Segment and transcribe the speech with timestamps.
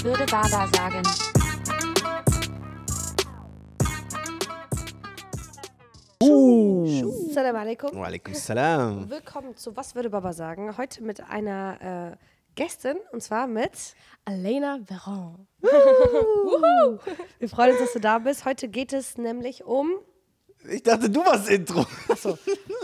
[0.00, 1.02] Was würde Baba sagen?
[6.22, 7.30] Uh.
[7.34, 7.90] Salam alaikum.
[8.00, 9.10] Walaikum salam.
[9.10, 10.78] Willkommen zu Was würde Baba sagen?
[10.78, 12.16] Heute mit einer äh,
[12.54, 13.94] Gästin und zwar mit.
[14.24, 15.46] Alena Veron.
[17.38, 18.46] Wir freuen uns, dass du da bist.
[18.46, 19.90] Heute geht es nämlich um.
[20.68, 21.86] Ich dachte, du warst Intro.
[22.08, 22.36] Achso,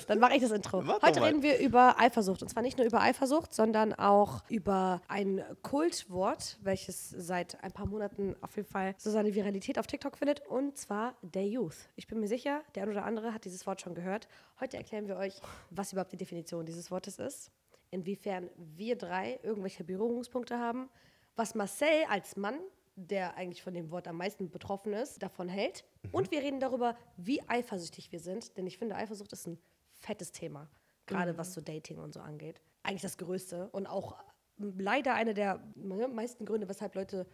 [0.06, 0.82] dann mache ich das Intro.
[1.02, 2.42] Heute reden wir über Eifersucht.
[2.42, 7.86] Und zwar nicht nur über Eifersucht, sondern auch über ein Kultwort, welches seit ein paar
[7.86, 10.46] Monaten auf jeden Fall so seine Viralität auf TikTok findet.
[10.46, 11.76] Und zwar der Youth.
[11.96, 14.26] Ich bin mir sicher, der ein oder andere hat dieses Wort schon gehört.
[14.58, 15.34] Heute erklären wir euch,
[15.70, 17.50] was überhaupt die Definition dieses Wortes ist,
[17.90, 20.88] inwiefern wir drei irgendwelche Berührungspunkte haben,
[21.36, 22.58] was Marcel als Mann
[22.96, 25.84] der eigentlich von dem Wort am meisten betroffen ist, davon hält.
[26.12, 29.58] Und wir reden darüber, wie eifersüchtig wir sind, denn ich finde, Eifersucht ist ein
[30.00, 30.68] fettes Thema,
[31.06, 32.60] gerade was so Dating und so angeht.
[32.82, 34.16] Eigentlich das Größte und auch
[34.58, 37.26] leider einer der meisten Gründe, weshalb Leute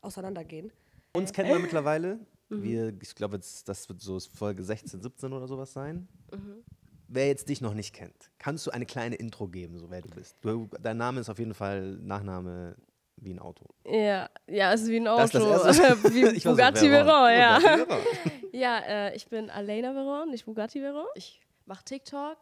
[0.00, 0.72] auseinandergehen.
[1.12, 2.18] Uns kennt man mittlerweile.
[2.48, 6.08] Wir, ich glaube, das wird so Folge 16, 17 oder sowas sein.
[7.08, 10.08] Wer jetzt dich noch nicht kennt, kannst du eine kleine Intro geben, so wer du
[10.08, 10.36] bist.
[10.42, 12.76] Du, dein Name ist auf jeden Fall Nachname
[13.16, 13.64] wie ein Auto.
[13.84, 15.54] Ja, ja, ist wie ein Das Auto.
[15.54, 16.14] ist das erste.
[16.14, 16.90] wie Bugatti.
[16.90, 17.60] Veyron, ja.
[17.62, 17.98] Veyron.
[18.52, 21.06] Ja, äh, ich bin Alena Veron, nicht Bugatti Veyron.
[21.14, 22.38] Ich mache TikTok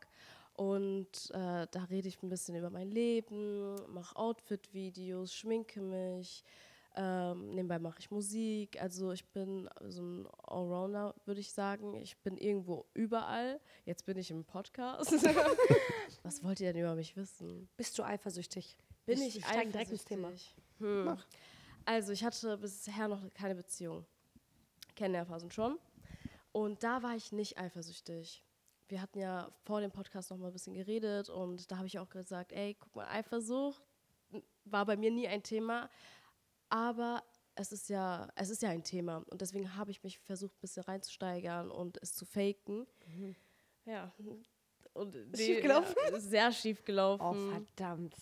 [0.54, 6.44] und äh, da rede ich ein bisschen über mein Leben, mache Outfit-Videos, schminke mich.
[6.96, 8.80] Ähm, nebenbei mache ich Musik.
[8.80, 11.94] Also ich bin so ein Allrounder, würde ich sagen.
[11.96, 13.58] Ich bin irgendwo überall.
[13.84, 15.12] Jetzt bin ich im Podcast.
[16.22, 17.68] Was wollt ihr denn über mich wissen?
[17.76, 18.76] Bist du eifersüchtig?
[19.06, 20.32] Bin ich wir steigen direkt ins Thema.
[20.78, 21.18] Hm.
[21.84, 24.04] Also ich hatte bisher noch keine Beziehung.
[24.96, 25.78] Kennenlernphasen schon.
[26.52, 28.42] Und da war ich nicht eifersüchtig.
[28.88, 31.98] Wir hatten ja vor dem Podcast noch mal ein bisschen geredet und da habe ich
[31.98, 33.82] auch gesagt, ey, guck mal, Eifersucht
[34.64, 35.90] war bei mir nie ein Thema,
[36.68, 37.22] aber
[37.54, 40.60] es ist ja, es ist ja ein Thema und deswegen habe ich mich versucht, ein
[40.60, 42.86] bisschen reinzusteigern und es zu faken.
[43.86, 44.12] Ja.
[44.92, 45.94] Und die- schief gelaufen?
[46.10, 47.22] Ja, sehr schief gelaufen.
[47.24, 48.14] Oh, verdammt.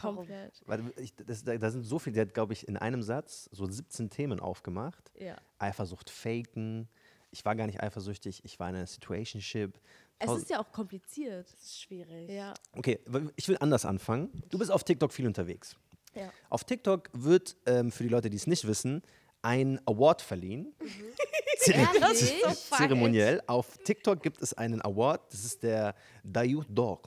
[0.00, 0.62] Komplett.
[0.66, 3.48] Warte, ich, das, da, da sind so viele, der hat, glaube ich, in einem Satz
[3.52, 5.10] so 17 Themen aufgemacht.
[5.18, 5.36] Ja.
[5.58, 6.88] Eifersucht faken.
[7.30, 9.78] Ich war gar nicht eifersüchtig, ich war in einer Situationship.
[10.18, 11.46] Es ist ja auch kompliziert.
[11.52, 12.28] Das ist schwierig.
[12.30, 12.54] Ja.
[12.72, 12.98] Okay,
[13.36, 14.42] ich will anders anfangen.
[14.48, 15.76] Du bist auf TikTok viel unterwegs.
[16.14, 16.32] Ja.
[16.48, 19.02] Auf TikTok wird, ähm, für die Leute, die es nicht wissen,
[19.42, 20.74] ein Award verliehen.
[21.60, 22.34] Zere- Ehrlich?
[22.76, 23.42] Zeremoniell.
[23.46, 25.94] Auf TikTok gibt es einen Award, das ist der
[26.24, 27.00] Dayouth d'Or.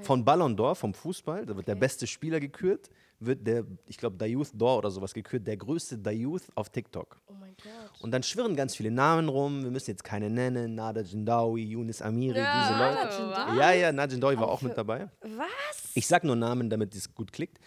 [0.00, 4.16] Von Ballon d'Or, vom Fußball, da wird der beste Spieler gekürt, wird der, ich glaube,
[4.16, 7.20] Dayouth d'Or oder sowas gekürt, der größte Dayouth auf TikTok.
[7.26, 8.00] Oh mein Gott.
[8.00, 9.62] Und dann schwirren ganz viele Namen rum.
[9.62, 10.74] Wir müssen jetzt keine nennen.
[10.74, 13.58] Nada Jindawi, Yunus Amiri, diese Leute.
[13.58, 15.08] Ja, ja, Nada Jindawi war auch mit dabei.
[15.20, 15.92] Was?
[15.94, 17.58] Ich sag nur Namen, damit es gut klickt.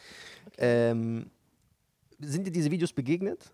[0.57, 1.29] Ähm,
[2.19, 3.51] sind dir diese Videos begegnet?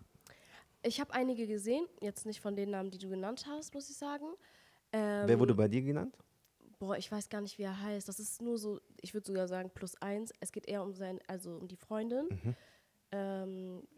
[0.84, 3.96] Ich habe einige gesehen, jetzt nicht von den Namen, die du genannt hast, muss ich
[3.96, 4.24] sagen.
[4.92, 6.16] Ähm, Wer wurde bei dir genannt?
[6.82, 8.08] Boah, ich weiß gar nicht, wie er heißt.
[8.08, 10.32] Das ist nur so, ich würde sogar sagen, plus eins.
[10.40, 12.26] Es geht eher um sein, also um die Freundin.
[12.28, 12.56] Mhm.
[13.12, 13.88] Ähm,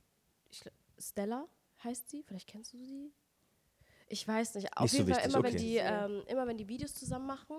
[0.51, 0.63] ich,
[0.99, 1.49] Stella
[1.83, 3.11] heißt sie, vielleicht kennst du sie.
[4.07, 4.77] Ich weiß nicht.
[4.77, 5.65] Auf Nicht so jeden Fall, wichtig, immer, wenn okay.
[5.65, 7.57] die, ähm, immer wenn die Videos zusammen machen,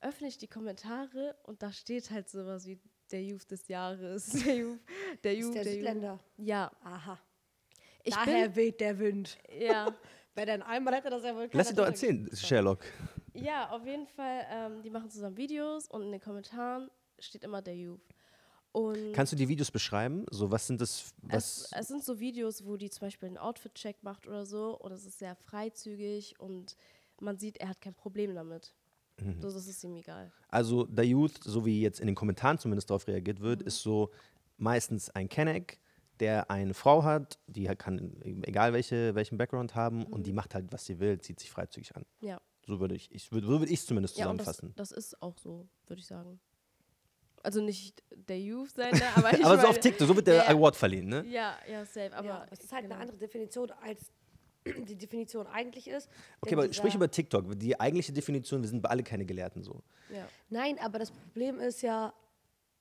[0.00, 2.80] öffne ich die Kommentare und da steht halt sowas wie
[3.12, 4.26] der Youth des Jahres.
[4.44, 4.80] Der Youth,
[5.22, 6.20] der Youth, Ist der der Youth.
[6.38, 7.16] Ja, Aha.
[8.02, 9.38] ich Daher weht der Wind.
[9.48, 9.96] bin, ja.
[10.34, 12.80] Wenn dann einmal hätte das ja wohl Lass dich doch erzählen, Sherlock.
[13.34, 14.46] Ja, auf jeden Fall.
[14.50, 18.00] Ähm, die machen zusammen Videos und in den Kommentaren steht immer der Youth.
[18.72, 20.24] Und Kannst du die Videos beschreiben?
[20.30, 21.00] So, was sind das?
[21.00, 24.78] es, Was, es sind so Videos, wo die zum Beispiel einen Outfit-Check macht oder so
[24.78, 26.76] und es ist sehr freizügig und
[27.20, 28.74] man sieht, er hat kein Problem damit.
[29.20, 29.40] Mhm.
[29.42, 30.32] So, das ist ihm egal.
[30.48, 33.66] also, der Youth, so wie jetzt in den Kommentaren zumindest darauf reagiert wird, Mhm.
[33.66, 34.10] ist so
[34.56, 35.78] meistens ein Kenneck,
[36.20, 40.24] der eine Frau hat, die kann, egal welche, welchen Background haben, und Mhm.
[40.24, 42.04] die macht halt, was sie will, zieht sich freizügig an.
[42.20, 44.72] Ja, So würde ich, ich würd, so würde ich es zumindest ja und das, zusammenfassen.
[44.76, 46.40] das ist auch so, würde ich sagen.
[47.42, 50.28] Also nicht der Youth sein, ne, aber ich aber so meine, auf TikTok, so wird
[50.28, 50.48] der Ja.
[50.48, 51.24] Award verliehen, ne?
[51.26, 52.14] Ja, ja, safe.
[52.14, 52.94] Aber Ja, es ist halt genau.
[52.94, 54.12] eine andere Definition, als
[54.64, 56.08] die Definition eigentlich ist.
[56.40, 57.58] Okay, aber sprich über TikTok.
[57.58, 59.82] Die eigentliche Definition, wir sind alle keine Gelehrten so.
[60.14, 60.28] Ja.
[60.50, 62.14] Nein, aber das Problem ist ja,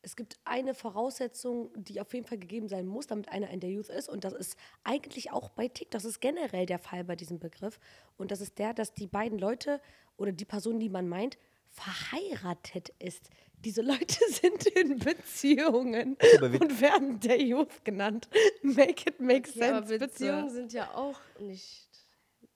[0.03, 3.69] es gibt eine Voraussetzung, die auf jeden Fall gegeben sein muss, damit einer in der
[3.69, 4.09] Youth ist.
[4.09, 5.91] Und das ist eigentlich auch bei TikTok.
[5.91, 7.79] Das ist generell der Fall bei diesem Begriff.
[8.17, 9.79] Und das ist der, dass die beiden Leute
[10.17, 11.37] oder die Person, die man meint,
[11.69, 13.29] verheiratet ist.
[13.63, 18.27] Diese Leute sind in Beziehungen aber und werden der Youth genannt.
[18.63, 20.07] Make it make Ja, sense, aber bitte.
[20.07, 21.90] Beziehungen sind ja auch nicht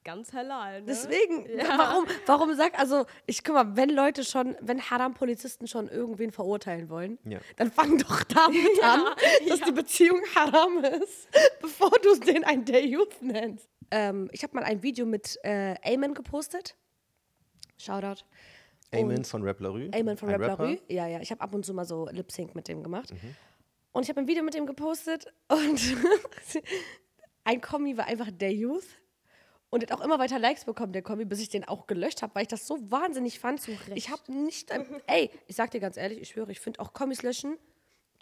[0.05, 0.79] ganz halal.
[0.81, 0.85] Ne?
[0.87, 1.77] Deswegen, Ja.
[1.77, 6.89] warum, warum sag, also, ich guck mal, wenn Leute schon, wenn Haram-Polizisten schon irgendwen verurteilen
[6.89, 7.39] wollen, Ja.
[7.57, 9.01] dann fang doch damit an,
[9.49, 11.27] dass die Beziehung Haram ist,
[11.61, 13.67] bevor du den ein Day Youth nennst.
[13.91, 16.77] Ähm, ich habe mal ein Video mit äh, Ayman gepostet.
[17.77, 18.23] Shoutout.
[18.93, 19.89] Amen von Rap La Rue.
[19.93, 20.67] Ayman von ein Rap La Rapper.
[20.67, 20.79] Rue.
[20.87, 21.19] Ja, ja.
[21.19, 23.11] Ich habe ab und zu mal so Lip Sync mit dem gemacht.
[23.11, 23.35] Mhm.
[23.91, 25.79] Und ich habe ein Video mit dem gepostet und
[27.43, 28.85] ein Kommi war einfach der Youth.
[29.75, 32.33] Und hat auch immer weiter Likes bekommen, der Kommi, bis ich den auch gelöscht habe,
[32.33, 33.61] weil ich das so wahnsinnig fand.
[33.93, 34.71] Ich habe nicht.
[34.71, 37.57] ein- ey, ich sag dir ganz ehrlich, ich schwöre, ich finde auch Kommis löschen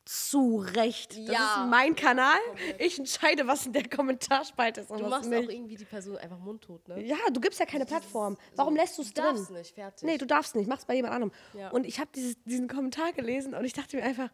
[0.06, 1.12] zu Recht.
[1.12, 1.64] Das Ja.
[1.64, 2.40] ist mein Kanal.
[2.80, 5.48] Ich entscheide, was in der Kommentarspalte ist und Du was machst nicht.
[5.48, 7.02] auch irgendwie die Person einfach mundtot, ne?
[7.06, 8.36] Ja, du gibst ja keine Plattform.
[8.56, 9.36] Warum lässt du es Du drin?
[9.36, 10.04] darfst nicht, fertig.
[10.04, 10.68] Nee, du darfst nicht.
[10.68, 11.32] Mach's bei jemand anderem.
[11.54, 11.70] Ja.
[11.70, 12.10] Und ich habe
[12.46, 14.30] diesen Kommentar gelesen und ich dachte mir einfach,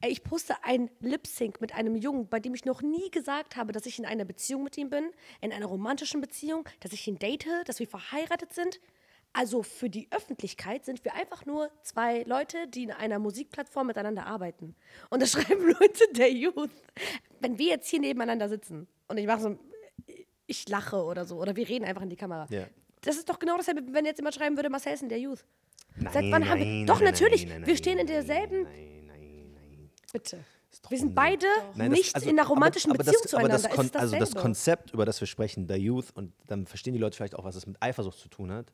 [0.00, 3.72] ey, ich poste ein Lip-Sync mit einem Jungen, bei dem ich noch nie gesagt habe,
[3.72, 5.10] dass ich in einer Beziehung mit ihm bin,
[5.40, 8.80] in einer romantischen Beziehung, dass ich ihn date, dass wir verheiratet sind.
[9.32, 14.26] Also für die Öffentlichkeit sind wir einfach nur zwei Leute, die in einer Musikplattform miteinander
[14.26, 14.74] arbeiten.
[15.08, 16.70] Und da schreiben Leute der Youth.
[17.40, 19.58] Wenn wir jetzt hier nebeneinander sitzen und ich mache so,
[20.46, 22.46] ich lache oder so, oder wir reden einfach in die Kamera.
[22.50, 22.66] Ja.
[23.02, 25.44] Das ist doch genau dasselbe, wenn jetzt jemand schreiben würde, Marcel ist in der Youth.
[25.96, 26.66] Nein, Seit wann haben wir.
[26.66, 27.46] nein, Doch, nein, natürlich.
[27.46, 28.66] nein, nein, wir stehen in nein, derselben.
[30.12, 30.44] Bitte.
[30.88, 33.42] Wir sind beide Nein, das- nicht also- in einer romantischen aber, aber Beziehung das, aber
[33.42, 33.68] zueinander.
[33.68, 34.34] das, Kon also das.
[34.34, 37.56] Konzept, über das wir sprechen, der Youth, und dann verstehen die Leute vielleicht auch, was
[37.56, 38.72] es mit Eifersucht zu tun hat,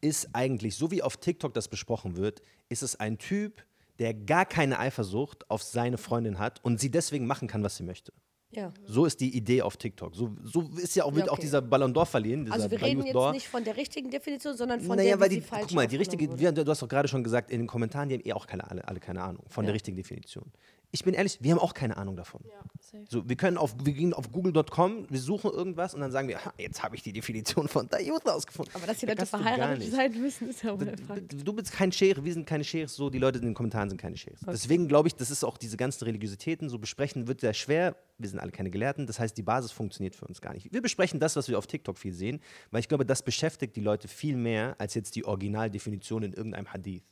[0.00, 3.64] ist eigentlich, so wie auf TikTok das besprochen wird, ist es ein Typ,
[3.98, 7.82] der gar keine Eifersucht auf seine Freundin hat und sie deswegen machen kann, was sie
[7.84, 8.12] möchte.
[8.54, 8.72] Ja.
[8.86, 10.14] So ist die Idee auf TikTok.
[10.14, 11.42] So, so ist ja auch, wird Ja, auch okay.
[11.42, 12.44] dieser Ballon d'Or verliehen.
[12.44, 15.28] Dieser Also wir reden jetzt nicht von der richtigen Definition, sondern von naja, der, weil
[15.30, 18.10] die, falsch guck mal, die richtige, du hast doch gerade schon gesagt, in den Kommentaren,
[18.10, 19.68] die haben eh auch keine, alle, alle keine Ahnung von Ja.
[19.68, 20.52] der richtigen Definition.
[20.94, 22.42] Ich bin ehrlich, wir haben auch keine Ahnung davon.
[22.44, 22.62] Ja.
[23.08, 26.38] So, wir können auf, wir gehen auf google.com, wir suchen irgendwas und dann sagen wir,
[26.58, 28.74] jetzt habe ich die Definition von der Youth rausgefunden.
[28.74, 32.32] Aber dass die Leute verheiratet sein müssen, ist ja der Du, bist kein Schere, wir
[32.34, 34.40] sind keine Scheres, so die Leute in den Kommentaren sind keine Scheres.
[34.46, 37.96] Deswegen glaube ich, das ist auch diese ganzen Religiositäten, so besprechen wird sehr schwer.
[38.18, 40.70] Wir sind alle keine Gelehrten, das heißt, die Basis funktioniert für uns gar nicht.
[40.74, 42.40] Wir besprechen das, was wir auf TikTok viel sehen,
[42.70, 46.70] weil ich glaube, das beschäftigt die Leute viel mehr als jetzt die Originaldefinition in irgendeinem
[46.70, 47.02] Hadith.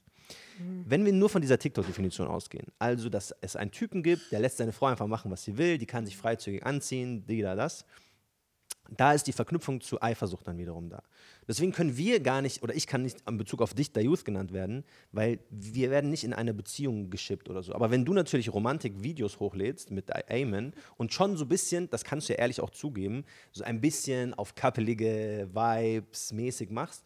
[0.85, 4.59] Wenn wir nur von dieser TikTok-Definition ausgehen, also dass es einen Typen gibt, der lässt
[4.59, 7.85] seine Frau einfach machen, was sie will, die kann sich freizügig anziehen, die da das,
[8.97, 11.03] da ist die Verknüpfung zu Eifersucht dann wiederum da.
[11.47, 14.25] Deswegen können wir gar nicht, oder ich kann nicht in Bezug auf dich der Youth
[14.25, 17.73] genannt werden, weil wir werden nicht in eine Beziehung geschippt oder so.
[17.75, 22.29] Aber wenn du natürlich Romantik-Videos hochlädst mit Amen und schon so ein bisschen, das kannst
[22.29, 27.05] du ja ehrlich auch zugeben, so ein bisschen auf kappelige Vibes mäßig machst,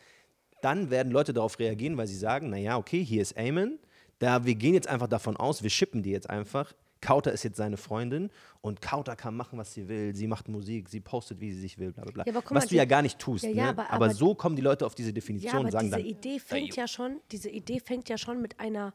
[0.64, 3.78] dann werden Leute darauf reagieren, weil sie sagen, naja, okay, hier ist Amen,
[4.18, 6.72] da wir gehen jetzt einfach davon aus, wir shippen die jetzt einfach.
[7.00, 8.30] Kauter ist jetzt seine Freundin
[8.62, 10.14] und Kauter kann machen, was sie will.
[10.16, 12.24] Sie macht Musik, sie postet, wie sie sich will, bla bla bla.
[12.26, 13.44] Ja, was mal, du ja gar nicht tust.
[13.44, 13.68] Ja, ja, ne?
[13.70, 15.98] aber- aber, aber- so kommen die Leute auf diese Ja, Definition aber und sagen diese
[15.98, 18.94] dann, Idee fängt ja schon, diese Idee fängt ja schon mit einer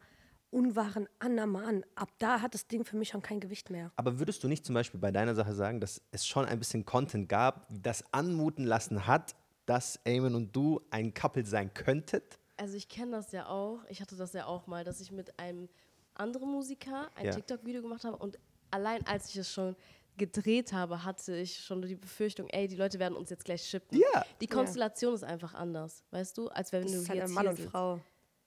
[0.50, 1.84] unwahren Annahme an.
[1.94, 3.92] Ab da hat das Ding für mich schon kein Gewicht mehr.
[3.96, 6.86] aber würdest du nicht zum Beispiel bei deiner Sache sagen, dass es schon ein bisschen
[6.86, 9.36] Content gab, das anmuten lassen hat,
[9.70, 12.40] dass Eamon und du ein Couple sein könntet?
[12.58, 13.80] Also ich kenne das ja auch.
[13.90, 15.70] Ich hatte das ja auch mal, dass ich mit einem
[16.16, 17.32] anderen Musiker ein Ja.
[17.32, 18.38] TikTok-Video gemacht habe und
[18.72, 19.76] allein als ich es schon
[20.18, 23.98] gedreht habe, hatte ich schon die Befürchtung, ey, die Leute werden uns jetzt gleich shippen.
[23.98, 24.26] Ja.
[24.42, 27.44] Die Konstellation ist einfach anders, weißt du, als wenn Das du ist halt jetzt Mann
[27.44, 27.70] hier und sitzt.
[27.72, 28.02] Frau.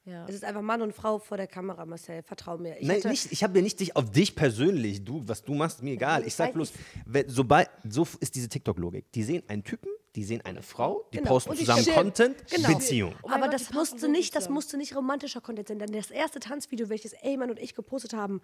[0.04, 0.26] Ja.
[0.28, 2.22] Es ist einfach Mann und Frau vor der Kamera, Marcel.
[2.24, 2.76] Vertrau mir.
[2.78, 5.80] Ich Nein, nicht, ich habe ja nicht dich auf dich persönlich, du, was du machst,
[5.82, 6.26] mir egal.
[6.26, 6.72] ich sag bloß,
[7.28, 9.10] sobald, so ist diese TikTok-Logik.
[9.12, 11.30] Die sehen einen Typen, die sehen eine Frau, die Genau.
[11.30, 11.94] posten die zusammen shit.
[11.94, 12.68] Content, Genau.
[12.74, 13.14] Beziehung.
[13.22, 15.78] Oh aber Gott, das musste nicht, das musste nicht romantischer Content sein.
[15.78, 18.42] Denn das erste Tanzvideo, welches Eyman und ich gepostet haben,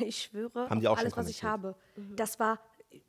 [0.00, 1.76] ich schwöre, Haben die auch alles, was ich habe,
[2.16, 2.58] das war,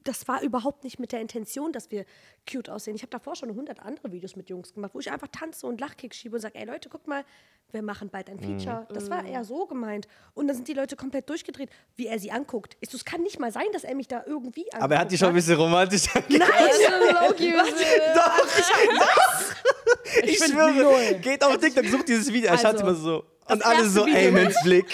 [0.03, 2.05] das war überhaupt nicht mit der Intention, dass wir
[2.49, 2.95] cute aussehen.
[2.95, 5.79] Ich habe davor schon 100 andere Videos mit Jungs gemacht, wo ich einfach tanze und
[5.79, 7.23] Lachkick schiebe und sage, ey Leute, guck mal,
[7.71, 8.87] wir machen bald ein Feature.
[8.93, 10.07] Das war eher so gemeint.
[10.35, 12.77] Und dann sind die Leute komplett durchgedreht, wie er sie anguckt.
[12.81, 14.83] Ich so, es kann nicht mal sein, dass er mich da irgendwie anguckt.
[14.83, 16.39] Aber er hat die schon ein bisschen romantisch Nein!
[20.21, 23.25] Ich, ich schwöre, geht auf TikTok, sucht dieses Video, er schaut Also, immer so.
[23.49, 24.29] Und alle so, Video.
[24.29, 24.85] Amens Blick.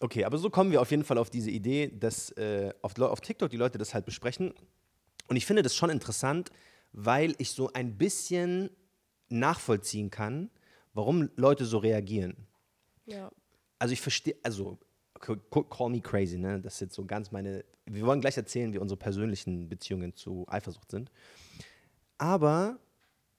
[0.00, 3.20] Okay, aber so kommen wir auf jeden Fall auf diese Idee, dass äh, auf, auf
[3.20, 4.52] TikTok die Leute das halt besprechen.
[5.28, 6.50] Und ich finde das schon interessant,
[6.92, 8.70] weil ich so ein bisschen
[9.28, 10.50] nachvollziehen kann,
[10.94, 12.46] warum Leute so reagieren.
[13.06, 13.30] ja.
[13.80, 14.76] Also ich verstehe, also
[15.20, 16.60] call me crazy, ne?
[16.60, 17.64] Das ist jetzt so ganz meine.
[17.84, 21.12] Wir wollen gleich erzählen, wie unsere persönlichen Beziehungen zu Eifersucht sind.
[22.18, 22.80] Aber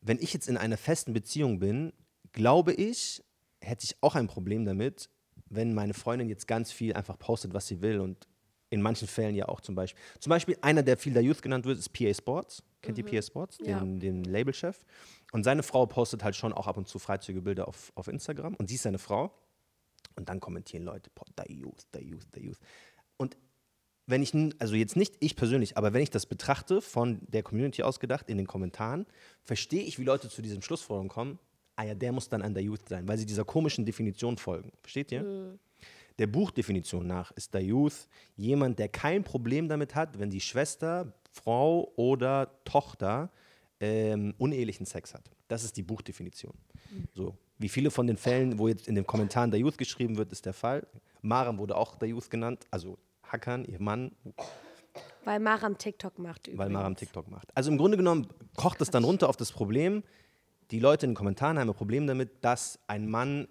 [0.02, 1.92] wenn ich jetzt in einer festen Beziehung bin,
[2.32, 3.22] glaube ich,
[3.60, 5.10] hätte ich auch ein Problem damit,
[5.50, 8.28] wenn meine Freundin jetzt ganz viel einfach postet, was sie will und
[8.70, 10.00] in manchen Fällen ja auch zum Beispiel.
[10.20, 12.64] Zum Beispiel einer, der viel der Youth genannt wird, ist PA Sports.
[12.82, 13.80] Kennt ihr PS Sports, den, Ja.
[13.84, 14.86] den Labelchef?
[15.32, 18.56] Und seine Frau postet halt schon auch ab und zu Freizügige auf, auf Instagram.
[18.56, 19.34] Und sie ist seine Frau.
[20.16, 22.60] Und dann kommentieren Leute, der Youth, der Youth, der Youth.
[23.18, 23.38] Und
[24.06, 27.84] wenn ich, also jetzt nicht ich persönlich, aber wenn ich das betrachte, von der Community
[27.84, 29.06] ausgedacht, in den Kommentaren,
[29.44, 31.40] verstehe ich, wie Leute zu diesem Schlussfolgerung kommen,
[31.80, 34.72] ah ja, der muss dann an der Youth sein, weil sie dieser komischen Definition folgen.
[34.82, 35.58] Versteht ihr?
[36.18, 41.14] Der Buchdefinition nach ist der Youth jemand, der kein Problem damit hat, wenn die Schwester,
[41.32, 43.32] Frau oder Tochter
[43.80, 45.32] ähm, unehelichen Sex hat.
[45.48, 46.54] Das ist die Buchdefinition.
[47.14, 47.38] So.
[47.58, 50.46] Wie viele von den Fällen, wo jetzt in den Kommentaren der Youth geschrieben wird, ist
[50.46, 50.86] der Fall.
[51.22, 54.12] Maram wurde auch der Youth genannt, also Hakan, ihr Mann,
[55.24, 56.60] Weil Maram TikTok macht übrigens.
[56.60, 57.56] weil Maram TikTok macht.
[57.56, 60.04] Also im Grunde genommen kocht es dann runter auf das Problem,
[60.72, 63.48] die Leute in den Kommentaren haben ein Problem damit, dass ein Mann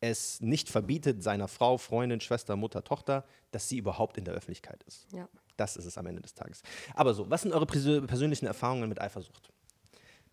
[0.00, 4.82] es nicht verbietet, seiner Frau, Freundin, Schwester, Mutter, Tochter, dass sie überhaupt in der Öffentlichkeit
[4.84, 5.06] ist.
[5.12, 5.28] Ja.
[5.58, 6.62] Das ist es am Ende des Tages.
[6.94, 9.50] Aber so, was sind eure persö- persönlichen Erfahrungen mit Eifersucht?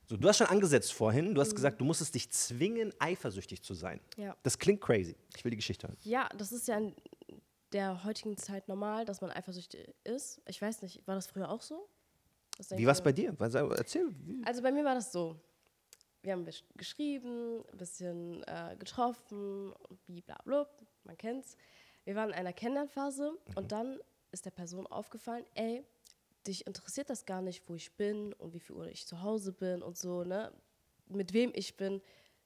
[0.05, 3.73] So, du hast schon angesetzt vorhin, du hast gesagt, du musstest dich zwingen, eifersüchtig zu
[3.73, 3.99] sein.
[4.15, 4.37] Ja.
[4.43, 5.17] Das klingt crazy.
[5.35, 5.97] Ich will die Geschichte hören.
[6.03, 6.95] Ja, das ist ja in
[7.73, 10.39] der heutigen Zeit normal, dass man eifersüchtig ist.
[10.47, 11.89] Ich weiß nicht, war das früher auch so?
[12.69, 13.35] Wie war es bei dir?
[13.37, 14.07] Erzähl.
[14.23, 14.41] Wie?
[14.45, 15.35] Also bei mir war das so.
[16.27, 19.73] Wir haben gesch- geschrieben, ein bisschen äh, getroffen
[20.07, 20.67] blablabla,
[21.05, 21.55] man kennt's.
[22.03, 23.97] Wir waren in einer Kennenlernphase und dann
[24.33, 25.85] ist der Person aufgefallen, ey,
[26.45, 29.53] dich interessiert das gar nicht, wo ich bin und wie viel Uhr ich zu Hause
[29.53, 30.51] bin und so, ne?
[31.07, 32.01] Mit wem ich bin,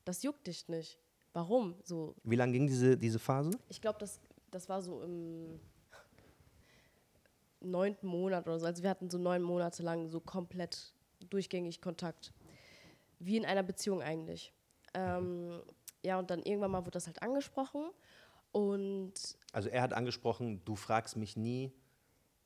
[0.06, 1.00] das juckt dich nicht.
[1.34, 1.74] Warum?
[1.84, 3.50] So, Wie lange ging diese, diese Phase?
[3.68, 4.20] ich glaube, das,
[4.52, 5.60] das war so im
[7.62, 8.68] neunten Monat oder so.
[8.68, 10.94] Also wir hatten so neun Monate lang so komplett
[11.32, 12.32] durchgängig Kontakt.
[13.24, 14.54] Wie in einer Beziehung eigentlich.
[14.94, 15.62] Ähm,
[16.04, 17.90] ja, und dann irgendwann mal wurde das halt angesprochen.
[18.51, 19.13] Und
[19.54, 21.72] Also er hat angesprochen, du fragst mich nie,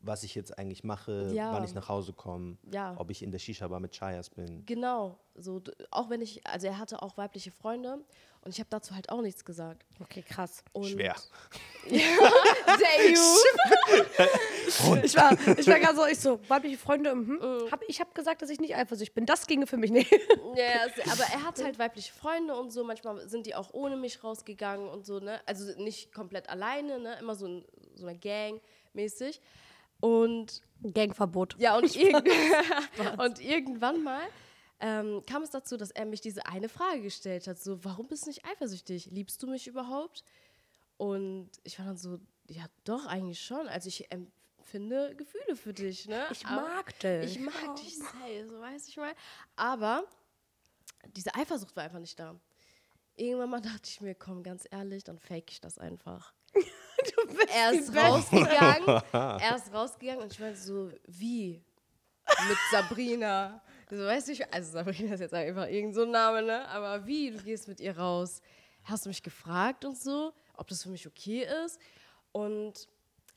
[0.05, 1.51] was ich jetzt eigentlich mache, Ja.
[1.53, 2.95] wann ich nach Hause komme, Ja.
[2.97, 4.65] ob ich in der Shisha-Bar mit Chayas bin.
[4.65, 7.99] genau, so, auch wenn ich, also er hatte auch weibliche Freunde
[8.41, 9.85] und ich habe dazu halt auch nichts gesagt.
[9.99, 10.63] Okay, krass.
[10.71, 11.15] Und Schwer.
[11.89, 11.99] Sehr
[15.03, 17.39] Ich war, ich war gerade so, ich so, weibliche Freunde, mhm.
[17.71, 19.25] hab, ich habe gesagt, dass ich nicht eifersüchtig bin.
[19.25, 20.11] Das ginge für mich nicht.
[20.55, 22.83] Ja, aber er hat halt weibliche Freunde und so.
[22.83, 25.39] Manchmal sind die auch ohne mich rausgegangen und so, ne?
[25.45, 27.17] Also nicht komplett alleine, ne?
[27.19, 28.61] Immer so, ein, so eine Gang
[28.93, 29.41] mäßig.
[30.01, 30.61] Und
[30.93, 31.55] Gangverbot.
[31.57, 32.27] ja, und, irgend
[33.19, 34.23] und irgendwann mal
[34.79, 38.25] ähm, kam es dazu, dass er mich diese eine Frage gestellt hat: so, warum bist
[38.25, 39.07] du nicht eifersüchtig?
[39.11, 40.23] Liebst du mich überhaupt?
[40.97, 43.67] Und ich war dann so, ja, doch, eigentlich schon.
[43.67, 46.25] Also ich empfinde Gefühle für dich, ne?
[46.31, 47.35] Ich Aber- mag dich.
[47.37, 49.13] ich mag dich sehr, so weiß ich mal.
[49.55, 50.05] Aber
[51.15, 52.39] diese Eifersucht war einfach nicht da.
[53.17, 56.33] Irgendwann mal dachte ich mir, komm, ganz ehrlich, dann fake ich das einfach.
[57.53, 61.61] er ist rausgegangen, er ist rausgegangen und ich meinte so, wie?
[62.47, 63.61] Mit Sabrina.
[63.89, 66.67] So, weißt du, ich, also Sabrina ist jetzt einfach irgendein so ein Name, ne?
[66.69, 67.31] Aber wie?
[67.31, 68.41] Du gehst mit ihr raus.
[68.83, 71.79] Hast du mich gefragt und so, ob das für mich okay ist?
[72.31, 72.87] Und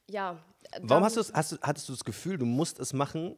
[0.09, 0.39] ja.
[0.81, 3.37] Warum hast du, hast du, hattest du das Gefühl, du musst es machen,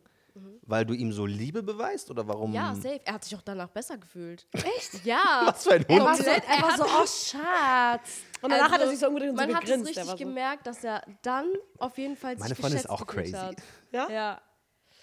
[0.62, 2.52] weil du ihm so Liebe beweist oder warum?
[2.52, 3.00] Ja, safe.
[3.04, 4.46] Er hat sich auch danach besser gefühlt.
[4.52, 5.04] Echt?
[5.04, 5.42] Ja.
[5.46, 6.04] Was für ein Er Hund.
[6.04, 8.20] war so, er war Er so, oh Schatz.
[8.42, 10.16] Und danach hat er sich so umgedreht und so Also, Man hat es richtig so,
[10.16, 13.32] gemerkt, dass er dann auf jeden Fall sich Meine Freundin ist geschätzt auch crazy.
[13.32, 13.56] Hat.
[13.92, 14.08] Ja?
[14.10, 14.42] Ja.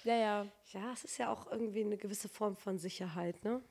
[0.04, 0.46] Ja, ja.
[0.72, 3.62] Ja, es ist ja auch irgendwie eine gewisse Form von Sicherheit, ne?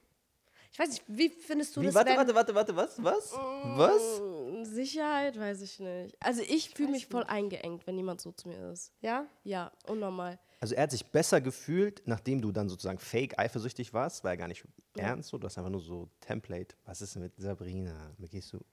[0.72, 2.16] Ich weiß nicht, wie findest du Wie, das, warte, wenn...
[2.18, 3.02] warte, warte, warte, was?
[3.02, 3.32] Was?
[3.32, 4.20] Was?
[4.20, 6.14] Mm, Sicherheit weiß ich nicht.
[6.20, 8.92] Also ich fühle mich voll eingeengt, wenn jemand so zu mir ist.
[9.00, 9.26] Ja?
[9.42, 10.38] Ja, unnormal.
[10.58, 14.36] Also er hat sich besser gefühlt, nachdem du dann sozusagen fake eifersüchtig warst, war ja
[14.36, 14.64] gar nicht
[14.96, 16.74] ernst so, du hast einfach nur so Template.
[16.86, 18.14] Was ist denn mit Sabrina?
[18.16, 18.64] Wie gehst du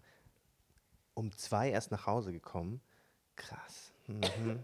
[1.13, 2.79] um zwei erst nach Hause gekommen?
[3.35, 3.91] Krass.
[4.07, 4.63] Mhm.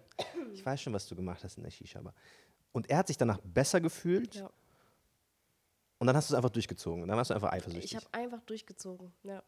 [0.53, 2.13] Ich weiß schon, was du gemacht hast in der Shisha, aber
[2.71, 4.49] und er hat sich danach besser gefühlt Ja.
[5.97, 7.07] und dann hast du es einfach durchgezogen.
[7.07, 7.91] Dann warst du einfach eifersüchtig.
[7.91, 9.11] Ich habe einfach durchgezogen.
[9.23, 9.43] Ja.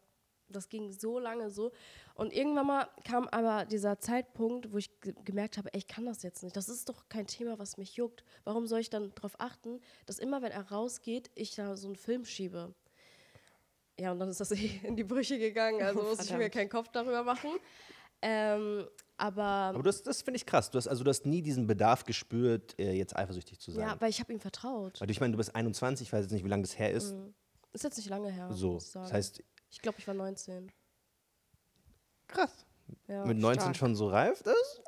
[0.48, 1.72] Das ging so lange so.
[2.14, 6.04] Und irgendwann mal kam aber dieser Zeitpunkt, wo ich ge gemerkt habe, ey, ich kann
[6.04, 6.56] das jetzt nicht.
[6.56, 8.24] Das ist doch kein Thema, was mich juckt.
[8.44, 11.96] Warum soll ich dann darauf achten, dass immer, wenn er rausgeht, ich da so einen
[11.96, 12.74] Film schiebe?
[13.98, 15.82] Ja, und dann ist das eh in die Brüche gegangen.
[15.82, 17.50] Also muss ich mir keinen Kopf darüber machen.
[18.22, 20.70] Ähm, aber aber das, das finde ich krass.
[20.70, 23.86] Du hast, also du hast nie diesen Bedarf gespürt, äh, jetzt eifersüchtig zu sein.
[23.86, 25.00] ja, weil ich habe ihm vertraut.
[25.00, 27.14] Weil ich meine, du bist 21, ich weiß jetzt nicht, wie lange das her ist.
[27.72, 28.48] Ist jetzt nicht lange her.
[28.52, 29.04] So, muss ich sagen.
[29.04, 30.70] das heißt, ich glaube, ich war 19.
[32.28, 32.64] krass.
[33.08, 33.24] Ja.
[33.24, 33.76] Mit 19 stark.
[33.76, 34.82] schon so reif ist?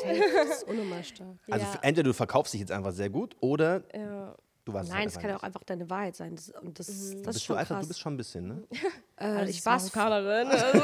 [0.00, 1.36] Safe, das ist unnormal stark.
[1.50, 1.78] Also Ja.
[1.82, 4.34] entweder du verkaufst dich jetzt einfach sehr gut oder Ja.
[4.64, 6.34] du warst Nein, es halt kann ja auch einfach deine Wahrheit sein.
[6.34, 7.14] Das, und das, das nicht.
[7.18, 7.68] ist bist du, krass.
[7.68, 8.62] du bist schon ein bisschen, ne?
[9.16, 10.48] äh, Also ich war Marokkanerin.
[10.48, 10.78] Also.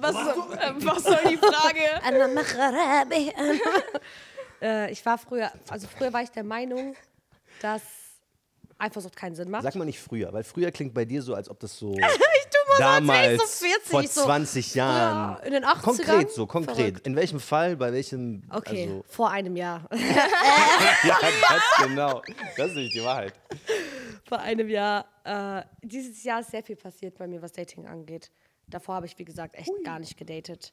[0.00, 1.80] was, äh, was soll die Frage?
[4.60, 6.94] Äh, ich war früher, also früher war ich der Meinung,
[7.60, 7.82] dass
[8.78, 9.62] Eifersucht keinen Sinn macht.
[9.62, 11.98] Sag mal nicht früher, weil früher klingt bei dir so, als ob das so ich
[11.98, 15.38] tu mal so, damals so 40, vor so, 20 Jahren.
[15.38, 15.82] Ja, in den 80ern?
[15.82, 16.76] Konkret so, konkret.
[16.76, 17.06] Verrückt.
[17.06, 18.42] In welchem Fall, bei welchem.
[18.50, 19.88] Okay, Also, vor einem Jahr.
[21.04, 22.22] ja, ganz genau.
[22.56, 23.34] Das ist nämlich die Wahrheit.
[24.28, 25.06] vor einem Jahr.
[25.24, 28.30] Äh, dieses Jahr ist sehr viel passiert bei mir, was Dating angeht.
[28.68, 30.72] Davor habe ich, wie gesagt, echt gar nicht gedatet.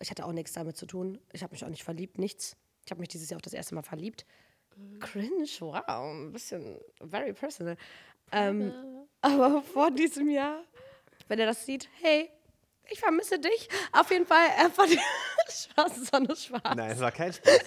[0.00, 1.18] Ich hatte auch nichts damit zu tun.
[1.32, 2.56] Ich habe mich auch nicht verliebt, nichts.
[2.84, 4.24] Ich habe mich dieses Jahr auch das erste Mal verliebt.
[5.00, 7.76] Cringe, wow, ein bisschen very personal.
[8.32, 8.72] Ähm,
[9.20, 10.62] aber vor diesem Jahr,
[11.28, 12.30] wenn er das sieht, hey,
[12.90, 13.68] ich vermisse dich.
[13.92, 14.90] Auf jeden Fall, er fand
[15.48, 16.76] Spaß, das war nur Spaß.
[16.76, 17.58] Nein, es war kein Spaß.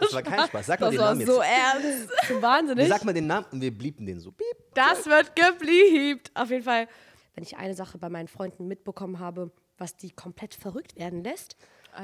[0.00, 0.66] Es war kein Spaß.
[0.66, 1.50] Sag mal Das den war Namen so jetzt.
[1.50, 2.10] ernst.
[2.28, 2.88] So wahnsinnig.
[2.88, 4.32] Sag mal den Namen und wir blieben den so.
[4.32, 4.46] Piep.
[4.74, 6.30] Das wird gebliebt.
[6.34, 6.88] Auf jeden Fall,
[7.34, 11.56] wenn ich eine Sache bei meinen Freunden mitbekommen habe, was die komplett verrückt werden lässt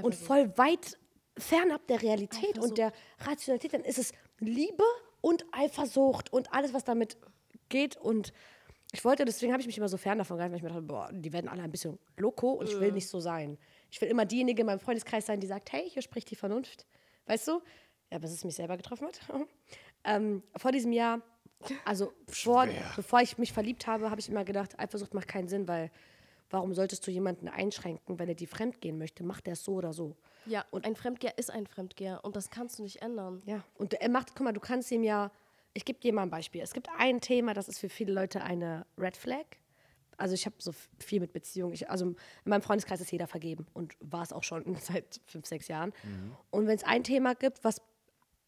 [0.03, 0.27] und Eifersucht.
[0.27, 0.99] voll weit
[1.37, 4.85] fernab der Realität und der Rationalität, dann ist es Liebe
[5.21, 7.17] und Eifersucht und alles, was damit
[7.69, 7.97] geht.
[7.97, 8.33] Und
[8.93, 10.83] ich wollte, deswegen habe ich mich immer so fern davon gehalten, weil ich mir dachte,
[10.83, 13.57] boah, die werden alle ein bisschen loco und ich will nicht so sein.
[13.91, 16.87] Ich will immer diejenige in meinem Freundeskreis sein, die sagt, hey, hier spricht die Vernunft.
[17.27, 17.63] Weißt du?
[18.11, 19.21] Ja, bis es mich selber getroffen hat.
[20.05, 21.23] ähm, vor diesem Jahr,
[21.85, 25.67] also vor, bevor ich mich verliebt habe, habe ich immer gedacht, Eifersucht macht keinen Sinn,
[25.69, 25.91] weil
[26.51, 29.25] warum solltest du jemanden einschränken, wenn er die fremdgehen möchte?
[29.25, 30.17] Macht er es so oder so?
[30.47, 33.43] Ja, und ein Fremdgeher ist ein Fremdgeher und das kannst du nicht ändern.
[33.47, 35.31] Ja, und er macht, guck mal, du kannst ihm ja,
[35.75, 36.61] ich gebe dir mal ein Beispiel.
[36.61, 39.45] Es gibt ein Thema, das ist für viele Leute eine Red Flag.
[40.17, 41.73] Also ich habe so viel mit Beziehungen.
[41.73, 45.47] Ich, also in meinem Freundeskreis ist jeder vergeben und war es auch schon seit fünf,
[45.47, 45.93] sechs Jahren.
[46.51, 47.81] Und wenn es ein Thema gibt, was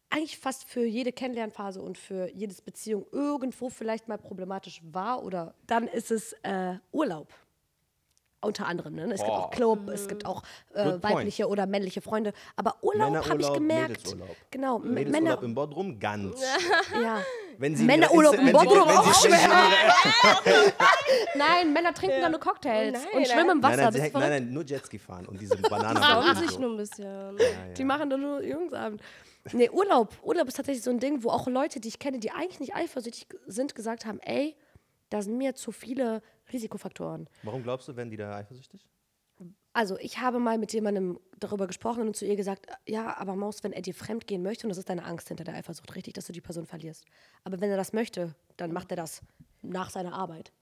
[0.09, 5.55] eigentlich fast für jede Kennenlernphase und für jedes Beziehung irgendwo vielleicht mal problematisch war oder
[5.67, 7.33] dann ist es äh, Urlaub.
[8.45, 8.95] Unter anderem.
[8.95, 9.03] Ne?
[9.11, 12.33] Es gibt auch Club, es gibt auch äh, weibliche oder männliche Freunde.
[12.55, 13.89] Aber Urlaub habe ich gemerkt.
[13.89, 14.35] Mädelsurlaub.
[14.51, 15.43] Genau, Mädelsurlaub Männer.
[15.43, 16.41] im Bodrum, ganz.
[17.01, 17.21] Ja.
[17.57, 19.33] Wenn sie Männerurlaub im Bodrum auch ihre-
[21.35, 23.91] Nein, Männer trinken dann nur Cocktails Nein, und schwimmen im Wasser.
[23.91, 26.01] Nein, nein, nein, nein, nur Jetski fahren und diese Die Bananen.
[26.01, 26.59] trauen und sich so.
[26.59, 27.37] nur ein bisschen.
[27.77, 29.01] Die machen dann nur Jungsabend.
[29.53, 30.13] Nee, Urlaub.
[30.23, 32.75] Urlaub ist tatsächlich so ein Ding, wo auch Leute, die ich kenne, die eigentlich nicht
[32.75, 34.55] eifersüchtig sind, gesagt haben, ey,
[35.09, 37.29] da sind mir zu viele Risikofaktoren.
[37.43, 38.87] Warum glaubst du, werden die da eifersüchtig?
[39.73, 43.61] Also ich habe mal mit jemandem darüber gesprochen und zu ihr gesagt, ja, aber Maus,
[43.61, 46.13] wenn er dir fremd gehen möchte, und das ist deine Angst hinter der Eifersucht, richtig,
[46.13, 47.03] dass du die Person verlierst.
[47.43, 49.21] Aber wenn er das möchte, dann macht er das
[49.61, 50.53] nach seiner Arbeit.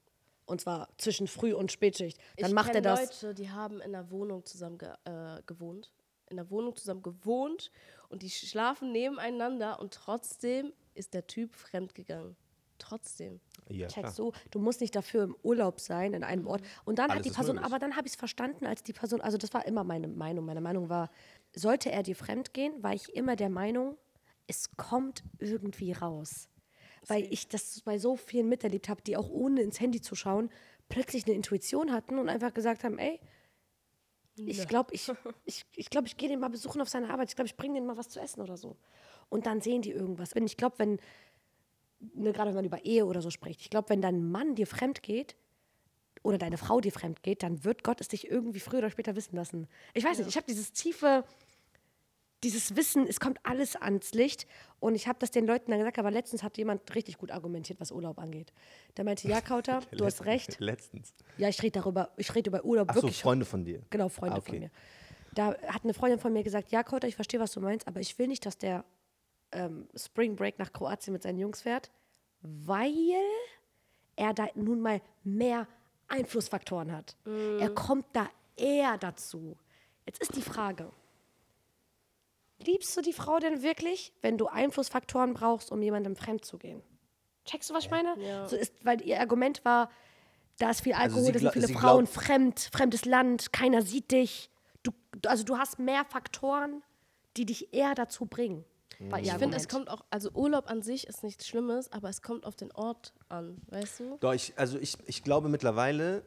[0.46, 2.18] Und zwar zwischen Früh- und Spätschicht.
[2.38, 3.22] Dann ich macht er das.
[3.22, 5.92] Leute, die haben in der Wohnung zusammen ge äh, gewohnt.
[6.28, 7.70] In der Wohnung zusammen gewohnt
[8.08, 12.36] und die schlafen nebeneinander und trotzdem ist der Typ fremdgegangen.
[12.78, 13.40] Trotzdem.
[13.68, 14.04] Ja, klar.
[14.04, 16.62] Checkst du, du musst nicht dafür im Urlaub sein, in einem Ort.
[16.84, 17.72] Und dann Alles hat die Person, möglich.
[17.72, 20.44] aber dann habe ich es verstanden, als die Person, also das war immer meine Meinung.
[20.44, 21.10] Meine Meinung war,
[21.54, 23.96] sollte er dir fremd gehen, war ich immer der Meinung,
[24.46, 26.48] es kommt irgendwie raus.
[27.06, 30.50] Weil ich das bei so vielen miterlebt habe, die auch ohne ins Handy zu schauen,
[30.88, 33.20] plötzlich eine Intuition hatten und einfach gesagt haben, ey,
[34.36, 35.08] ich glaube, ich,
[35.44, 37.28] ich, ich, glaub, ich gehe den mal besuchen auf seine Arbeit.
[37.30, 38.76] Ich glaube, ich bringe den mal was zu essen oder so.
[39.28, 40.34] Und dann sehen die irgendwas.
[40.34, 40.98] Wenn ich glaube, wenn,
[42.14, 44.66] ne, gerade wenn man über Ehe oder so spricht, ich glaube, wenn dein Mann dir
[44.66, 45.36] fremd geht
[46.22, 49.14] oder deine Frau dir fremd geht, dann wird Gott es dich irgendwie früher oder später
[49.16, 49.68] wissen lassen.
[49.92, 51.24] Ich weiß nicht, ich habe dieses tiefe,
[52.42, 54.46] dieses Wissen, es kommt alles ans Licht.
[54.78, 57.80] Und ich habe das den Leuten dann gesagt, aber letztens hat jemand richtig gut argumentiert,
[57.80, 58.52] was Urlaub angeht.
[58.98, 60.60] Der meinte, ja, Kauter, du hast recht.
[60.60, 61.14] Letztens.
[61.38, 63.22] Ja, ich rede darüber, ich rede über Urlaub Ach so, wirklich.
[63.22, 63.82] Freunde von dir.
[63.90, 64.50] Genau, Freunde Ah, okay.
[64.50, 64.70] von mir.
[65.34, 68.00] Da hat eine Freundin von mir gesagt, ja, Kauter, ich verstehe, was du meinst, aber
[68.00, 68.84] ich will nicht, dass der
[69.54, 71.90] ähm, Spring Break nach Kroatien mit seinen Jungs fährt,
[72.42, 73.14] weil
[74.16, 75.66] er da nun mal mehr
[76.08, 77.16] Einflussfaktoren hat.
[77.60, 79.56] Er kommt da eher dazu.
[80.06, 80.90] Jetzt ist die Frage,
[82.58, 86.82] liebst du die Frau denn wirklich, wenn du Einflussfaktoren brauchst, um jemandem fremd zu gehen?
[87.44, 88.14] Checkst du, was ich meine?
[88.20, 88.48] Ja.
[88.48, 89.90] So ist, weil ihr Argument war,
[90.58, 94.50] da ist viel Alkohol, sie da sind viele Frauen, fremd, fremdes Land, keiner sieht dich.
[94.82, 94.92] Du-
[95.26, 96.82] also du hast mehr Faktoren,
[97.36, 98.64] die dich eher dazu bringen.
[99.20, 102.46] Ich finde, es kommt auch, also Urlaub an sich ist nichts Schlimmes, aber es kommt
[102.46, 104.16] auf den Ort an, weißt du?
[104.20, 106.24] Doch, ich, also ich, ich glaube mittlerweile,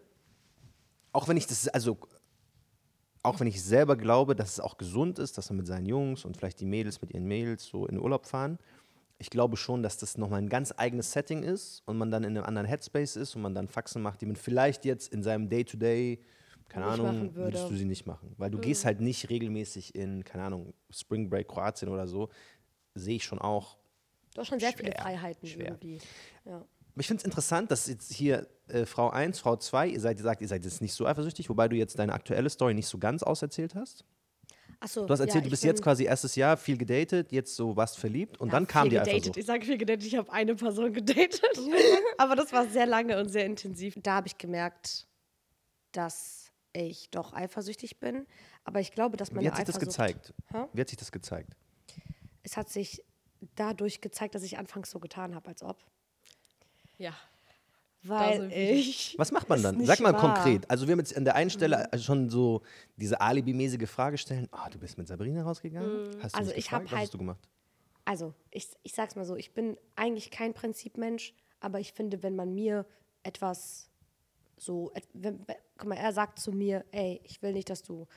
[1.12, 1.98] auch wenn ich das, also
[3.24, 6.26] auch wenn ich selber glaube, dass es auch gesund ist, dass man mit seinen Jungs
[6.26, 8.58] und vielleicht die Mädels mit ihren Mädels so in Urlaub fahren,
[9.20, 12.38] ich glaube schon, dass das nochmal ein ganz eigenes Setting ist und man dann in
[12.38, 15.50] einem anderen Headspace ist und man dann Faxen macht, die man vielleicht jetzt in seinem
[15.50, 16.20] Day-to-Day,
[16.70, 17.36] keine Nicht Ahnung, würde.
[17.36, 18.36] würdest du sie nicht machen.
[18.38, 22.30] Weil du gehst halt nicht regelmäßig in, keine Ahnung, Spring Break Kroatien oder so,
[22.98, 23.78] sehe ich schon auch,
[24.34, 25.66] Du hast schon sehr viele schwer, Freiheiten schwer.
[25.68, 26.00] irgendwie.
[26.46, 26.58] Ja.
[26.58, 30.18] Aber ich finde es interessant, dass jetzt hier äh, Frau 1, Frau 2, ihr seid,
[30.20, 32.88] ihr sagt, ihr seid jetzt nicht so eifersüchtig, wobei du jetzt deine aktuelle Story nicht
[32.88, 34.04] so ganz auserzählt hast.
[34.80, 37.98] Achso, Du hast erzählt, du bist jetzt quasi erstes Jahr viel gedatet, jetzt so warst
[37.98, 39.14] verliebt und dann kam die gedatet.
[39.14, 39.38] Eifersucht.
[39.38, 41.42] Ich sage viel gedatet, ich habe eine Person gedatet.
[42.20, 43.96] Aber das war sehr lange und sehr intensiv.
[44.04, 45.08] Da habe ich gemerkt,
[45.94, 48.28] dass ich doch eifersüchtig bin.
[48.66, 50.34] Aber ich glaube, dass meine Wie hat sich das gezeigt?
[50.52, 50.66] Hä?
[50.74, 51.56] Wie hat sich das gezeigt?
[52.48, 53.04] Es hat sich
[53.56, 55.84] dadurch gezeigt, dass ich anfangs so getan habe, als ob.
[56.98, 57.14] Ja.
[58.04, 59.16] Weil ich...
[59.18, 59.86] Was macht man dann?
[59.86, 60.22] Sag mal war.
[60.22, 60.70] konkret.
[60.70, 62.62] Also wir haben jetzt an der einen Stelle also schon so
[62.96, 64.48] diese alibimäßige Frage stellen.
[64.52, 66.08] Ah, du bist mit Sabrina rausgegangen?
[66.22, 66.86] Hast du Also ich gefragt?
[66.86, 67.50] Was halt- hast du gemacht?
[68.06, 72.38] Also, ich, ich sag's mal so, ich bin eigentlich kein Prinzipmensch, aber ich finde, wenn
[72.38, 72.86] man mir
[73.24, 73.90] etwas
[74.56, 75.46] so, wenn,
[75.78, 78.08] guck mal, er sagt zu mir, ey, ich will nicht, dass du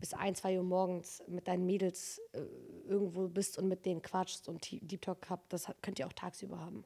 [0.00, 2.40] bis ein, zwei Uhr morgens mit deinen Mädels äh,
[2.88, 6.58] irgendwo bist und mit denen quatschst und Deep Talk habt, das könnt ihr auch tagsüber
[6.58, 6.84] haben.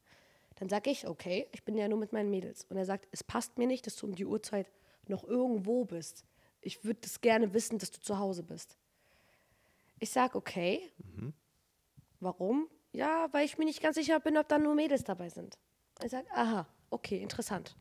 [0.57, 2.65] Dann sag ich, okay, ich bin ja nur mit meinen Mädels.
[2.69, 4.71] Und er sagt, es passt mir nicht, dass du um die Uhrzeit
[5.09, 6.25] noch irgendwo bist.
[6.61, 8.77] Ich würde das gerne wissen, dass du zu Hause bist.
[9.99, 10.91] Ich sag, okay,
[12.25, 12.69] Warum?
[12.93, 15.59] Ja, weil ich mir nicht ganz sicher bin, ob da nur Mädels dabei sind.
[16.01, 17.77] Er sagt, aha, okay, interessant.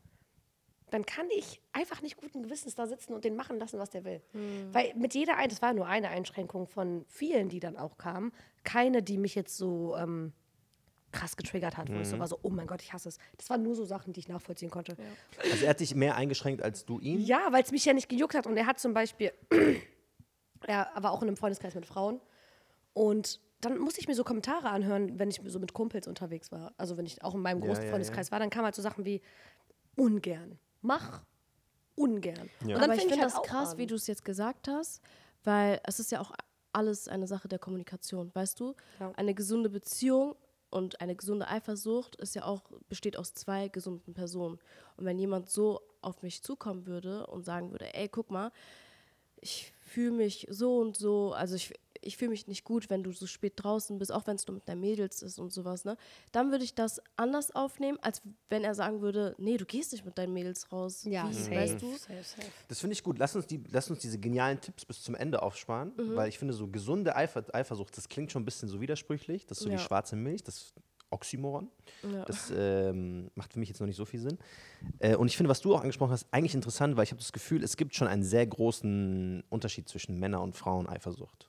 [0.94, 4.04] Dann kann ich einfach nicht guten Gewissens da sitzen und den machen lassen, was der
[4.04, 4.22] will.
[4.70, 8.30] Weil mit jeder, ein, das war nur eine Einschränkung von vielen, die dann auch kamen,
[8.62, 10.32] keine, die mich jetzt so ähm,
[11.10, 13.18] krass getriggert hat, wo ich so war so, oh mein Gott, ich hasse es.
[13.36, 14.96] Das waren nur so Sachen, die ich nachvollziehen konnte.
[15.50, 17.18] Also er hat dich mehr eingeschränkt als du ihn?
[17.18, 18.46] Ja, weil es mich ja nicht gejuckt hat.
[18.46, 19.32] Und er hat zum Beispiel,
[20.64, 22.20] er war auch in einem Freundeskreis mit Frauen.
[22.92, 26.72] Und dann musste ich mir so Kommentare anhören, wenn ich so mit Kumpels unterwegs war.
[26.76, 28.82] Also wenn ich auch in meinem Ja, großen ja, Freundeskreis war, dann kamen halt so
[28.82, 29.22] Sachen wie
[29.96, 30.60] ungern.
[30.84, 31.22] Mach
[31.94, 32.50] ungern.
[32.66, 32.76] Ja.
[32.76, 33.78] Und Aber ich fäng finde halt das krass, an.
[33.78, 35.02] wie du es jetzt gesagt hast,
[35.44, 36.32] weil es ist ja auch
[36.72, 38.74] alles eine Sache der Kommunikation, weißt du?
[39.00, 39.12] Ja.
[39.16, 40.36] Eine gesunde Beziehung
[40.70, 44.58] und eine gesunde Eifersucht ist ja auch, besteht aus zwei gesunden Personen.
[44.96, 48.52] Und wenn jemand so auf mich zukommen würde und sagen würde, ey, guck mal,
[49.40, 51.72] ich fühle mich so und so, also ich,
[52.06, 54.54] ich fühle mich nicht gut, wenn du so spät draußen bist, auch wenn es nur
[54.56, 55.96] mit deinen Mädels ist und sowas, ne?
[56.32, 60.04] Dann würde ich das anders aufnehmen, als wenn er sagen würde, nee, du gehst nicht
[60.04, 61.04] mit deinen Mädels raus.
[61.04, 61.90] Ja, Wie, safe, weißt du?
[61.96, 62.48] safe, safe.
[62.68, 63.18] Das finde ich gut.
[63.18, 66.16] Lass uns, die, lass uns diese genialen Tipps bis zum Ende aufsparen, Mhm.
[66.16, 69.46] weil ich finde, so gesunde Eifer Eifersucht, das klingt schon ein bisschen so widersprüchlich.
[69.46, 69.76] Das ist so Ja.
[69.76, 70.74] wie schwarze Milch, das ist
[71.10, 71.68] Oxymoron.
[72.26, 74.36] Das ähm, macht für mich jetzt noch nicht so viel Sinn.
[74.98, 77.32] Äh, und ich finde, was du auch angesprochen hast, eigentlich interessant, weil ich habe das
[77.32, 81.48] Gefühl, es gibt schon einen sehr großen Unterschied zwischen Männer- und Frauen-Eifersucht.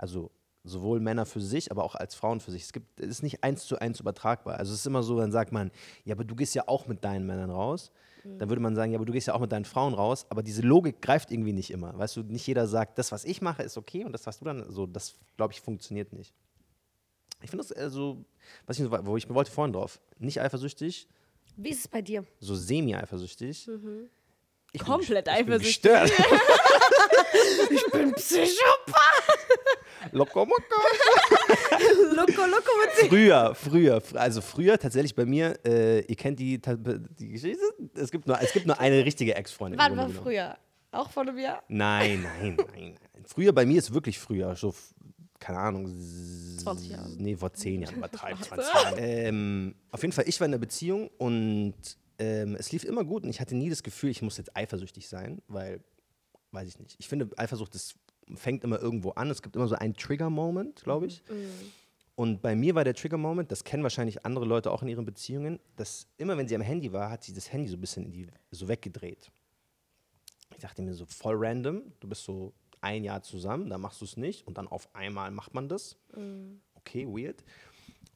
[0.00, 0.30] Also
[0.64, 2.62] sowohl Männer für sich, aber auch als Frauen für sich.
[2.62, 4.56] Es, gibt, es ist nicht eins zu eins übertragbar.
[4.58, 5.70] Also es ist immer so, dann sagt man,
[6.04, 7.92] ja, aber du gehst ja auch mit deinen Männern raus.
[8.22, 10.26] Dann würde man sagen, ja, aber du gehst ja auch mit deinen Frauen raus.
[10.28, 11.96] Aber diese Logik greift irgendwie nicht immer.
[11.98, 14.44] Weißt du, nicht jeder sagt, das, was ich mache, ist okay und das, was du
[14.44, 16.34] dann so, das, glaube ich, funktioniert nicht.
[17.42, 18.24] Ich finde das äh, so,
[18.66, 21.08] was ich, wo ich wollte vorhin drauf, nicht eifersüchtig,
[21.56, 22.26] Wie ist es bei dir?
[22.40, 23.70] so semi-eifersüchtig.
[24.72, 25.82] Ich bin Komplett ich bin eifersüchtig.
[25.82, 26.12] Gestört.
[27.70, 30.12] Ich bin Psychopath.
[30.12, 30.40] Loco.
[32.14, 33.08] Loco, loco mit sich.
[33.08, 37.58] Früher, früher, fr- also früher tatsächlich bei mir, äh, ihr kennt die, die Geschichte,
[37.94, 39.78] es gibt nur, es gibt nur eine richtige Ex-Freundin.
[39.78, 40.56] Wann war früher?
[40.92, 41.62] Auch von einem Jahr?
[41.68, 42.98] Nein, nein, nein, nein.
[43.26, 44.74] Früher bei mir ist wirklich früher, so,
[45.38, 47.08] keine Ahnung, s- 20 Jahre.
[47.16, 48.98] Nee, vor 10 Jahren, übertreibt 20 Jahre.
[48.98, 51.74] Ähm, auf jeden Fall, ich war in einer Beziehung und
[52.20, 55.08] ähm, es lief immer gut und ich hatte nie das Gefühl, ich muss jetzt eifersüchtig
[55.08, 55.80] sein, weil,
[56.52, 56.96] weiß ich nicht.
[56.98, 57.94] Ich finde, Eifersucht, das
[58.34, 59.30] fängt immer irgendwo an.
[59.30, 61.22] Es gibt immer so einen Trigger-Moment, glaube ich.
[62.16, 65.58] Und bei mir war der Trigger-Moment, das kennen wahrscheinlich andere Leute auch in ihren Beziehungen,
[65.76, 68.12] dass immer, wenn sie am Handy war, hat sie das Handy so ein bisschen in
[68.12, 69.30] die, so weggedreht.
[70.52, 72.52] Ich dachte mir so, voll random, du bist so
[72.82, 75.96] ein Jahr zusammen, dann machst du es nicht und dann auf einmal macht man das.
[76.74, 77.42] Okay, weird.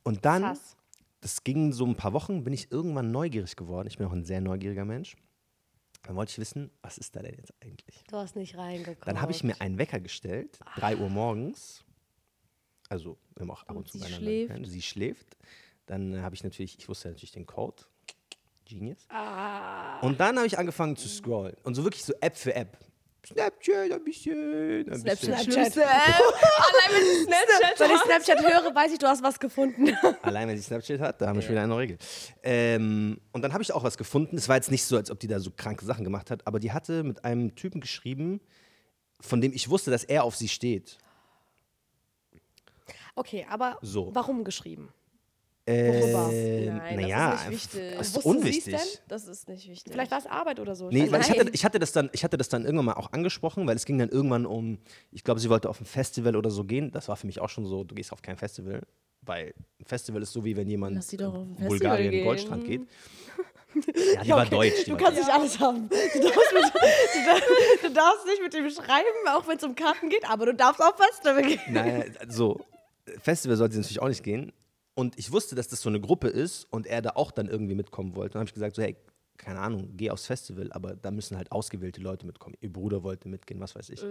[0.03, 0.77] Und dann, Krass.
[1.25, 3.89] Das ging so ein paar Wochen, bin ich irgendwann neugierig geworden.
[3.89, 5.17] Ich bin auch ein sehr neugieriger Mensch.
[6.03, 8.05] Dann wollte ich wissen, was ist da denn jetzt eigentlich?
[8.11, 9.07] Du hast nicht reingekommen.
[9.07, 11.83] Dann habe ich mir einen Wecker gestellt, 3 Uhr morgens.
[12.91, 14.67] Also, wir haben auch ab und, zu sie schläft.
[14.67, 15.39] Sie schläft.
[15.87, 17.85] Dann habe ich natürlich, ich wusste natürlich den Code.
[18.67, 19.07] Genius.
[19.09, 20.01] Ah.
[20.01, 21.57] Und dann habe ich angefangen zu scrollen.
[21.63, 22.77] Und so wirklich so App für App.
[23.27, 24.89] Snapchat ein bisschen.
[24.91, 25.17] Ein bisschen.
[25.35, 25.53] Snapchat.
[25.53, 25.87] Schlimmste.
[25.87, 29.89] Allein wenn ich Snapchat Wenn ich Snapchat höre, weiß ich, du hast was gefunden.
[30.23, 31.99] Allein wenn sie Snapchat hat, da haben wir schon wieder eine Regel.
[32.43, 34.37] Ähm, und dann habe ich auch was gefunden.
[34.37, 36.61] Es war jetzt nicht so, als ob die da so kranke Sachen gemacht hat, aber
[36.61, 38.41] die hatte mit einem Typen geschrieben,
[39.21, 40.99] von dem ich wusste, dass er auf sie steht.
[43.17, 44.11] Okay, aber So.
[44.15, 44.93] warum geschrieben?
[45.66, 46.31] Worüber?
[46.31, 47.96] Nein, naja, das ist nicht wichtig.
[47.96, 48.74] Das ist Wusste sie's unwichtig.
[48.74, 48.98] denn?
[49.09, 49.92] Das ist nicht wichtig.
[49.92, 50.90] Vielleicht war es Arbeit oder so.
[50.90, 53.12] Nee, weil ich hatte, ich, hatte das dann, ich hatte das dann irgendwann mal auch
[53.12, 54.79] angesprochen, weil es ging dann irgendwann um,
[55.11, 56.90] ich glaube, sie wollte auf ein Festival oder so gehen.
[56.92, 58.83] Das war für mich auch schon so, du gehst auf kein Festival,
[59.22, 62.11] weil ein Festival ist so wie wenn jemand Lass sie doch auf ein in Bulgarien
[62.11, 62.24] gehen.
[62.24, 62.83] Goldstrand geht.
[64.14, 64.85] Ja, die war deutsch.
[64.85, 65.88] Die Du war kannst nicht alles haben.
[65.88, 67.48] Du darfst, mit, du, darfst,
[67.83, 70.81] du darfst nicht mit ihm schreiben, auch wenn es um Karten geht, aber du darfst
[70.81, 71.59] auch Festival gehen.
[71.72, 72.61] Naja, so,
[73.20, 74.53] Festival sollte sie natürlich auch nicht gehen.
[74.95, 77.75] Und ich wusste, dass das so eine Gruppe ist und er da auch dann irgendwie
[77.75, 78.35] mitkommen wollte.
[78.35, 78.97] Dann habe ich gesagt, so, hey,
[79.37, 82.57] keine Ahnung, geh aufs Festival, aber da müssen halt ausgewählte Leute mitkommen.
[82.61, 84.03] Ihr Bruder wollte mitgehen, was weiß ich.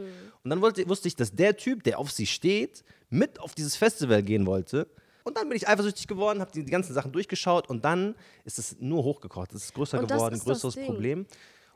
[0.44, 3.78] Und dann wollte, wusste ich, dass der Typ, der auf sie steht, mit auf dieses
[3.78, 4.88] Festival gehen wollte.
[5.24, 8.60] Und dann bin ich eifersüchtig geworden, habe die, die ganzen Sachen durchgeschaut und dann ist
[8.60, 9.54] es nur hochgekocht.
[9.54, 10.76] Es ist größer Und geworden, das größeres.
[10.86, 11.26] Problem.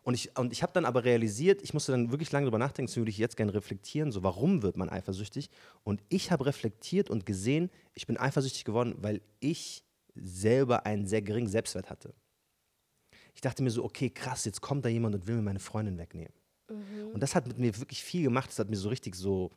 [0.07, 2.87] Und ich, und ich habe dann aber realisiert, ich musste dann wirklich lange drüber nachdenken,
[2.87, 5.49] das würde ich jetzt gerne reflektieren, so warum wird man eifersüchtig?
[5.83, 9.83] Und ich habe reflektiert und gesehen, ich bin eifersüchtig geworden, weil ich
[10.15, 12.13] selber einen sehr geringen Selbstwert hatte.
[13.35, 15.97] Ich dachte mir so, okay, krass, jetzt kommt da jemand und will mir meine Freundin
[15.97, 16.31] wegnehmen.
[17.13, 19.51] Und das hat mit mir wirklich viel gemacht, das hat mir so richtig so.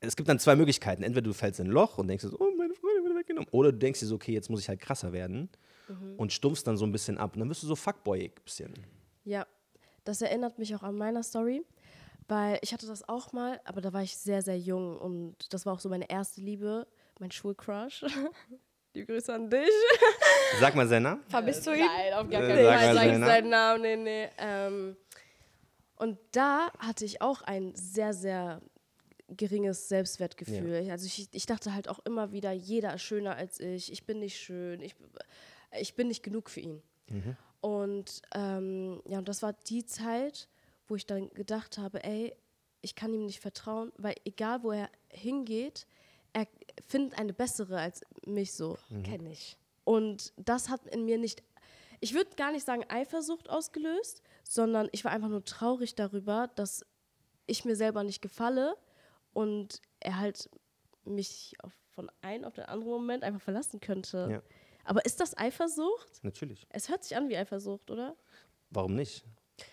[0.00, 1.02] Es gibt dann zwei Möglichkeiten.
[1.02, 3.50] Entweder du fällst in ein Loch und denkst so, oh, meine Freundin wird weggenommen.
[3.50, 5.50] Oder du denkst dir so, okay, jetzt muss ich halt krasser werden
[6.16, 7.34] und stumpfst dann so ein bisschen ab.
[7.34, 8.74] Und dann wirst du so fuckboyig ein bisschen.
[9.24, 9.46] Ja,
[10.04, 11.64] das erinnert mich auch an meiner Story,
[12.28, 15.66] weil ich hatte das auch mal, aber da war ich sehr, sehr jung und das
[15.66, 16.86] war auch so meine erste Liebe,
[17.18, 18.04] mein Schulcrush.
[18.94, 19.68] Die Grüße an dich.
[20.60, 21.22] Sag mal seinen Namen.
[21.28, 21.84] Vermisst du ihn?
[21.84, 23.82] Nein, auf gar Äh, keinen sag mal Fall sage ich seinen Namen.
[23.82, 24.28] Nee, nee.
[24.38, 24.96] Ähm,
[25.96, 28.62] und da hatte ich auch ein sehr, sehr
[29.28, 30.88] geringes Selbstwertgefühl.
[30.90, 34.20] Also ich, ich dachte halt auch immer wieder, jeder ist schöner als ich, ich bin
[34.20, 34.94] nicht schön, ich,
[35.78, 36.82] ich bin nicht genug für ihn.
[37.60, 40.48] Und ähm, ja, und das war die Zeit,
[40.86, 42.34] wo ich dann gedacht habe, ey,
[42.80, 45.86] ich kann ihm nicht vertrauen, weil egal wo er hingeht,
[46.32, 46.46] er
[46.86, 48.78] findet eine bessere als mich so.
[49.02, 49.56] Kenn ich.
[49.84, 51.42] Und das hat in mir nicht,
[52.00, 56.84] ich würde gar nicht sagen Eifersucht ausgelöst, sondern ich war einfach nur traurig darüber, dass
[57.46, 58.76] ich mir selber nicht gefalle
[59.32, 60.48] und er halt
[61.04, 64.28] mich auf, von einem auf den anderen Moment einfach verlassen könnte.
[64.30, 64.42] Ja.
[64.88, 66.24] Aber ist das Eifersucht?
[66.24, 66.66] Natürlich.
[66.70, 68.16] Es hört sich an wie Eifersucht, oder?
[68.70, 69.22] Warum nicht?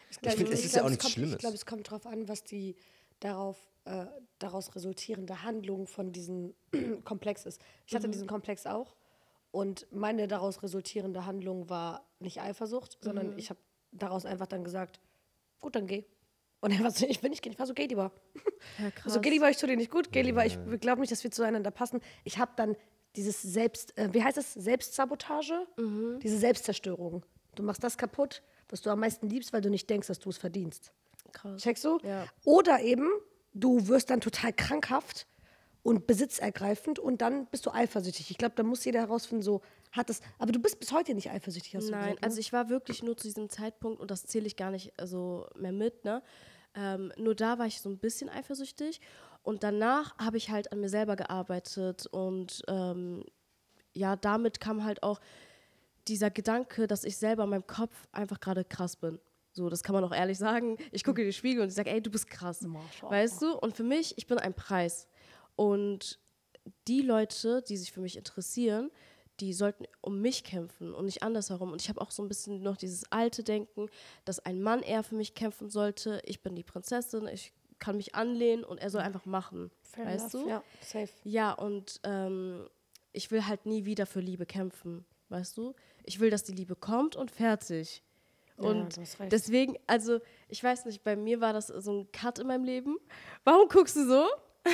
[0.09, 1.33] Ich, finde, es ist ja auch nichts kommt, Schlimmes.
[1.35, 2.75] Ich glaube, es kommt darauf an, was die
[3.21, 4.07] darauf, äh,
[4.39, 6.53] daraus resultierende Handlung von diesem
[7.05, 7.61] Komplex ist.
[7.85, 8.97] Ich hatte diesen Komplex auch
[9.51, 13.59] und meine daraus resultierende Handlung war nicht Eifersucht, sondern ich habe
[13.93, 14.99] daraus einfach dann gesagt,
[15.61, 16.03] gut, dann geh.
[16.59, 17.53] Und er war so, ich will nicht gehen.
[17.53, 18.11] Ich war so, geh lieber.
[18.79, 19.13] Ja, krass.
[19.13, 21.31] So, geh lieber, ich tue dir nicht gut, geh lieber, ich glaube nicht, dass wir
[21.31, 22.01] zueinander passen.
[22.25, 22.75] Ich habe dann
[23.15, 25.67] dieses Selbst, äh, wie heißt das, Selbstsabotage,
[26.21, 27.23] diese Selbstzerstörung.
[27.55, 30.29] Du machst das kaputt, was du am meisten liebst, weil du nicht denkst, dass du
[30.29, 30.91] es verdienst.
[31.31, 31.61] Krass.
[31.61, 31.99] Checkst du?
[32.03, 32.27] Ja.
[32.43, 33.09] Oder eben,
[33.53, 35.27] du wirst dann total krankhaft
[35.83, 38.31] und besitzergreifend und dann bist du eifersüchtig.
[38.31, 40.21] Ich glaube, da muss jeder herausfinden, so hat es.
[40.39, 42.27] Aber du bist bis heute nicht eifersüchtig, hast du Nein, gesagt, ne?
[42.27, 45.47] also ich war wirklich nur zu diesem Zeitpunkt und das zähle ich gar nicht so
[45.55, 46.23] mehr mit, ne?
[46.77, 48.99] Ähm, nur da war ich so ein bisschen eifersüchtig
[49.45, 53.23] und danach habe ich halt an mir selber gearbeitet und ähm,
[53.93, 55.21] ja, damit kam halt auch
[56.07, 59.19] dieser Gedanke, dass ich selber in meinem Kopf einfach gerade krass bin.
[59.53, 60.77] So, das kann man auch ehrlich sagen.
[60.91, 62.65] Ich gucke in den Spiegel und ich sage, ey, du bist krass.
[63.01, 63.57] Weißt du?
[63.57, 65.07] Und für mich, ich bin ein Preis.
[65.55, 66.19] Und
[66.87, 68.91] die Leute, die sich für mich interessieren,
[69.39, 71.71] die sollten um mich kämpfen und nicht andersherum.
[71.71, 73.87] Und ich habe auch so ein bisschen noch dieses alte Denken,
[74.25, 76.21] dass ein Mann eher für mich kämpfen sollte.
[76.25, 79.71] Ich bin die Prinzessin, ich kann mich anlehnen und er soll einfach machen.
[79.83, 80.43] Fair weißt enough.
[80.45, 80.49] du?
[80.49, 81.09] Ja, safe.
[81.23, 82.67] Ja, und ähm,
[83.11, 85.73] ich will halt nie wieder für Liebe kämpfen, weißt du?
[86.03, 88.03] Ich will, dass die Liebe kommt und fertig.
[88.57, 89.31] Ja, Und recht.
[89.31, 92.97] deswegen, also ich weiß nicht, bei mir war das so ein Cut in meinem Leben.
[93.43, 94.25] Warum guckst du so?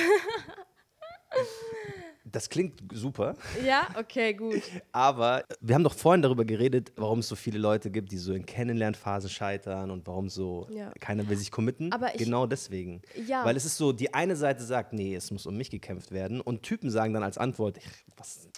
[2.32, 4.62] Das klingt super, Ja, okay, gut.
[4.92, 8.32] aber wir haben doch vorhin darüber geredet, warum es so viele Leute gibt, die so
[8.32, 10.90] in Kennenlernphasen scheitern und warum so Ja.
[10.98, 11.92] keiner will sich committen.
[11.92, 13.02] Aber ich- genau deswegen.
[13.26, 13.44] Ja.
[13.44, 16.40] Weil es ist so, die eine Seite sagt, nee, es muss um mich gekämpft werden
[16.40, 18.48] und Typen sagen dann als Antwort, "Ach, was,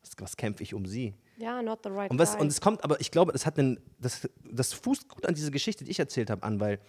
[0.00, 1.14] was, was kämpfe ich um sie?
[1.38, 3.78] Ja, not the right Und, was, und es kommt, aber ich glaube, das hat einen,
[4.00, 6.80] das, das fußt gut an diese Geschichte, die ich erzählt habe, an, weil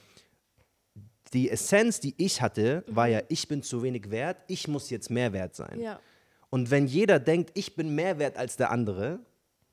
[1.34, 5.10] die Essenz, die ich hatte, war ja, ich bin zu wenig wert, ich muss jetzt
[5.10, 5.80] mehr wert sein.
[5.80, 6.00] Ja.
[6.54, 9.18] Und wenn jeder denkt, ich bin mehr wert als der andere,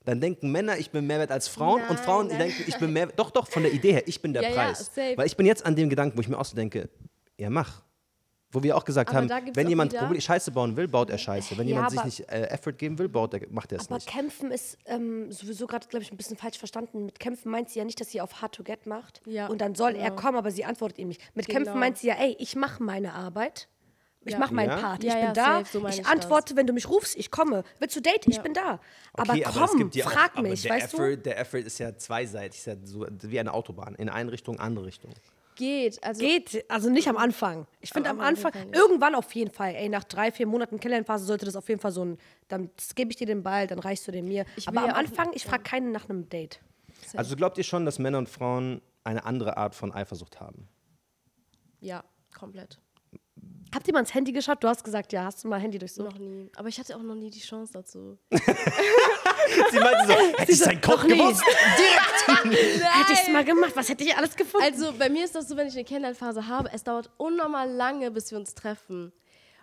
[0.07, 2.39] dann denken Männer, ich bin mehr wert als Frauen und Nein, Frauen nein.
[2.39, 4.55] denken, ich bin mehr Doch, doch, von der Idee her, ich bin der Ja, ja,
[4.55, 4.87] Preis.
[4.87, 5.13] safe.
[5.19, 6.89] Weil ich bin jetzt an dem Gedanken, wo ich mir auch so denke,
[7.37, 7.83] ja, mach.
[8.51, 11.59] Wo wir auch gesagt Aber haben, wenn jemand wieder- Scheiße bauen will, baut er Scheiße.
[11.59, 13.87] Wenn Ja, jemand sich aber- nicht äh, Effort geben will, baut er, macht er es
[13.87, 14.09] Aber nicht.
[14.09, 17.05] kämpfen ist ähm, sowieso gerade, glaube ich, ein bisschen falsch verstanden.
[17.05, 19.21] Mit kämpfen meint sie ja nicht, dass sie auf Hard to Get macht.
[19.27, 20.23] Ja, und dann soll er genau.
[20.23, 21.21] kommen, aber sie antwortet ihm nicht.
[21.37, 21.59] Mit Genau.
[21.59, 23.69] kämpfen meint sie ja, ey, ich mache meine Arbeit.
[24.25, 24.39] Ich Ja.
[24.39, 24.69] mache meinen.
[24.79, 25.03] Part.
[25.03, 25.45] Ja, ich bin ja, da.
[25.65, 27.65] safe, so ich ich antworte, wenn du mich rufst, ich komme.
[27.79, 28.31] Willst du daten?
[28.31, 28.79] Ich bin da.
[29.15, 31.19] aber Okay, komm, auch- frag aber mich, der weißt Effort, du?
[31.19, 33.95] Der Effort ist ja zweiseitig, ist ja so wie eine Autobahn.
[33.95, 35.11] In eine Richtung, andere Richtung.
[35.57, 36.03] geht.
[36.03, 37.67] Also Geht, also nicht am Anfang.
[37.81, 41.45] Ich finde am Anfang irgendwann auf jeden Fall, ey, nach drei, vier Monaten Kennenlernphase sollte
[41.45, 44.13] das auf jeden Fall so ein, dann gebe ich dir den Ball, dann reichst du
[44.13, 44.47] den mir.
[44.57, 46.61] Ich Aber am ja auch- Anfang, ich frage keinen nach einem Date.
[47.15, 50.69] Also glaubt ihr schon, dass Männer und Frauen eine andere Art von Eifersucht haben?
[51.81, 52.05] ja,
[52.39, 52.79] komplett.
[53.75, 54.63] Habt ihr mal ins Handy geschaut?
[54.65, 56.11] Du hast gesagt, ja, hast du mal Handy durchsucht?
[56.11, 56.51] Noch nie.
[56.57, 58.19] Aber ich hatte auch noch nie die Chance dazu.
[58.31, 61.17] Sie meinte so, hätte ich seinen nie.
[61.17, 61.43] gewusst?
[62.27, 64.65] Hätte ich es mal gemacht, was hätte ich alles gefunden?
[64.67, 68.11] Also bei mir ist das so, wenn ich eine Kennenlernphase habe, es dauert unnormal lange,
[68.11, 69.13] bis wir uns treffen.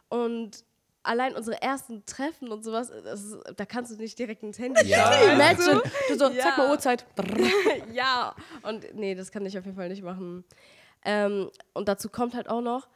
[0.09, 0.63] Und
[1.03, 4.85] allein unsere ersten Treffen und sowas, das ist, da kannst du nicht direkt ins Handy
[4.85, 5.11] Ja.
[5.11, 5.31] schauen.
[5.33, 5.81] Imagine.
[6.09, 6.43] Du so, Ja.
[6.43, 7.05] zeig mal Uhrzeit.
[7.93, 10.43] ja, und nee, das kann ich auf jeden Fall nicht machen.
[11.05, 12.87] Ähm, und dazu kommt halt auch noch,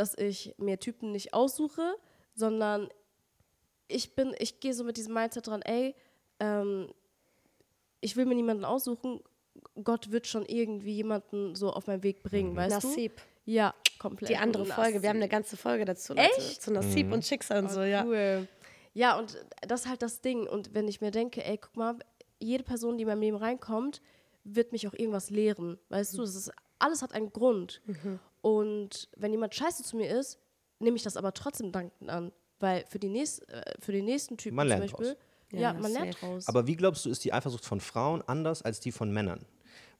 [0.00, 1.94] dass ich mir Typen nicht aussuche,
[2.34, 2.88] sondern
[3.86, 5.94] ich bin, ich gehe so mit diesem Mindset dran, ey,
[6.38, 6.88] ähm,
[8.00, 9.20] ich will mir niemanden aussuchen,
[9.84, 13.16] Gott wird schon irgendwie jemanden so auf meinen Weg bringen, weißt Nasib.
[13.16, 13.22] du?
[13.44, 14.30] Ja, komplett.
[14.30, 16.14] Die andere Folge, wir haben eine ganze Folge dazu.
[16.14, 16.30] Leute.
[16.34, 16.62] Echt?
[16.62, 18.04] Zu Nasib und Schicksal und so, ja.
[18.04, 18.48] Cool.
[18.94, 19.36] Ja, und
[19.68, 20.46] das ist halt das Ding.
[20.46, 21.98] Und wenn ich mir denke, ey, guck mal,
[22.38, 24.00] jede Person, die in mein Leben reinkommt,
[24.44, 25.78] wird mich auch irgendwas lehren.
[25.90, 27.82] Weißt du, das ist, alles hat einen Grund.
[28.42, 30.38] Und wenn jemand scheiße zu mir ist,
[30.78, 32.32] nehme ich das aber trotzdem dankend an.
[32.58, 35.16] Weil für, die nächst, äh, für den nächsten Typen Man zum lernt Beispiel, draus.
[35.52, 36.46] ja, Ja, man lernt raus.
[36.48, 39.40] Aber wie glaubst du, ist die Eifersucht von Frauen anders als die von Männern?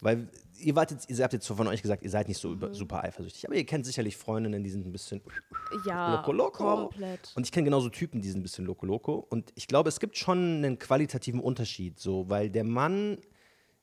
[0.02, 2.48] Weil ihr, wart jetzt, ihr habt jetzt so von euch gesagt, ihr seid nicht so
[2.50, 2.72] Mhm.
[2.72, 3.46] super eifersüchtig.
[3.46, 5.20] Aber ihr kennt sicherlich Freundinnen, die sind ein bisschen
[5.86, 6.64] ja, loco loco.
[6.88, 7.32] komplett.
[7.34, 9.26] Und ich kenne genauso Typen, die sind ein bisschen loco loco.
[9.28, 13.18] Und ich glaube, es gibt schon einen qualitativen Unterschied, so, weil der Mann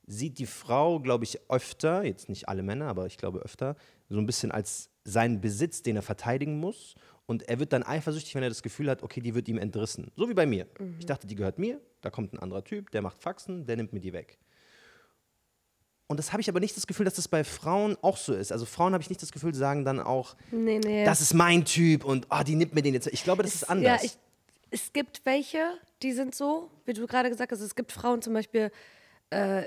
[0.06, 3.76] sieht die Frau, glaube ich, öfter, jetzt nicht alle Männer, aber ich glaube öfter,
[4.08, 6.94] so ein bisschen als seinen Besitz, den er verteidigen muss.
[7.26, 10.10] Und er wird dann eifersüchtig, wenn er das Gefühl hat, okay, die wird ihm entrissen.
[10.16, 10.66] So wie bei mir.
[10.98, 13.92] Ich dachte, die gehört mir, da kommt ein anderer Typ, der macht Faxen, der nimmt
[13.92, 14.38] mir die weg.
[16.06, 18.50] Und das habe ich aber nicht das Gefühl, dass das bei Frauen auch so ist.
[18.50, 21.04] Also Frauen habe ich nicht das Gefühl, sagen dann auch, Nee, nee.
[21.04, 23.08] das ist mein Typ und ah, die nimmt mir den jetzt.
[23.08, 24.02] Ich glaube, das ist anders.
[24.02, 24.16] Ja, ich,
[24.70, 25.58] es gibt welche,
[26.02, 27.60] die sind so, wie du gerade gesagt hast.
[27.60, 28.70] Es gibt Frauen zum Beispiel,
[29.28, 29.64] äh,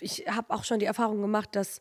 [0.00, 1.80] ich habe auch schon die Erfahrung gemacht, dass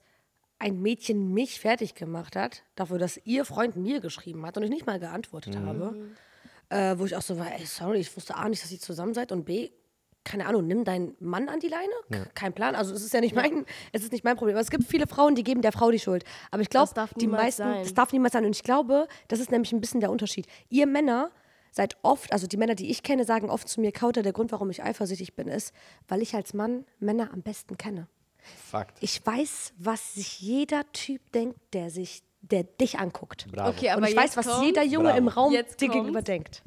[0.61, 4.69] ein Mädchen mich fertig gemacht hat, dafür, dass ihr Freund mir geschrieben hat und ich
[4.69, 5.95] nicht mal geantwortet habe.
[6.69, 9.13] Äh, wo ich auch so war, ey, sorry, ich wusste A nicht, dass ihr zusammen
[9.13, 9.71] seid und B,
[10.23, 11.91] keine Ahnung, nimm deinen Mann an die Leine?
[12.11, 12.75] K- Kein Plan.
[12.75, 14.55] Also es ist ja nicht mein, es ist nicht mein Problem.
[14.55, 16.23] Aber es gibt viele Frauen, die geben der Frau die Schuld.
[16.51, 17.83] Aber ich glaube, Das darf die niemals meisten, sein.
[17.83, 18.45] das darf niemals sein.
[18.45, 20.45] Und ich glaube, das ist nämlich ein bisschen der Unterschied.
[20.69, 21.31] Ihr Männer
[21.71, 24.51] seid oft, also die Männer, die ich kenne, sagen oft zu mir, Kauter, der Grund,
[24.51, 25.73] warum ich eifersüchtig bin, ist,
[26.07, 28.07] weil ich als Mann Männer am besten kenne.
[28.69, 28.97] Fakt.
[29.01, 33.47] Ich weiß, was sich jeder Typ denkt, der sich, der dich anguckt.
[33.51, 33.69] Bravo.
[33.69, 35.17] Okay, Und aber ich jetzt weiß, was kommt- jeder Junge Bravo.
[35.17, 36.63] im Raum Jetzt dir gegenüber denkt.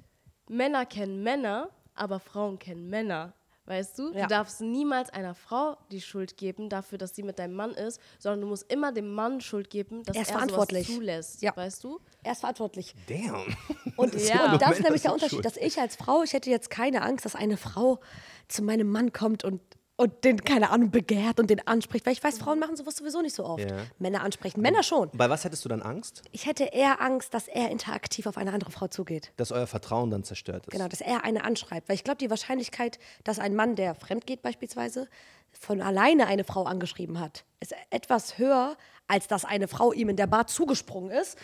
[0.48, 3.32] Männer kennen Männer, aber Frauen kennen Männer.
[3.66, 4.12] Weißt du?
[4.12, 4.24] Ja.
[4.24, 7.98] Du darfst niemals einer Frau die Schuld geben dafür, dass sie mit deinem Mann ist,
[8.18, 10.86] sondern du musst immer dem Mann Schuld geben, dass Er ist er sowas verantwortlich.
[10.94, 11.40] zulässt.
[11.40, 11.56] Ja.
[11.56, 11.98] Weißt du?
[12.22, 12.94] Er ist verantwortlich.
[13.08, 13.56] Damn.
[13.96, 14.52] Und, Ja.
[14.52, 17.24] und das ist nämlich der Unterschied, dass ich als Frau, ich hätte jetzt keine Angst,
[17.24, 18.00] dass eine Frau
[18.48, 19.62] zu meinem Mann kommt und,
[19.96, 22.04] und den, keine Ahnung, begehrt und den anspricht.
[22.06, 23.70] Weil ich weiß, Frauen machen sowas sowieso nicht so oft.
[23.70, 23.76] Ja.
[23.98, 24.60] Männer ansprechen.
[24.60, 25.10] Männer schon.
[25.12, 26.22] Bei was hättest du dann Angst?
[26.32, 29.32] Ich hätte eher Angst, dass er interaktiv auf eine andere Frau zugeht.
[29.36, 30.72] Dass euer Vertrauen dann zerstört ist.
[30.72, 31.88] Genau, dass er eine anschreibt.
[31.88, 35.08] Weil ich glaube, die Wahrscheinlichkeit, dass ein Mann, der fremd geht beispielsweise,
[35.58, 40.16] von alleine eine Frau angeschrieben hat, ist etwas höher, als dass eine Frau ihm in
[40.16, 41.38] der Bar zugesprungen ist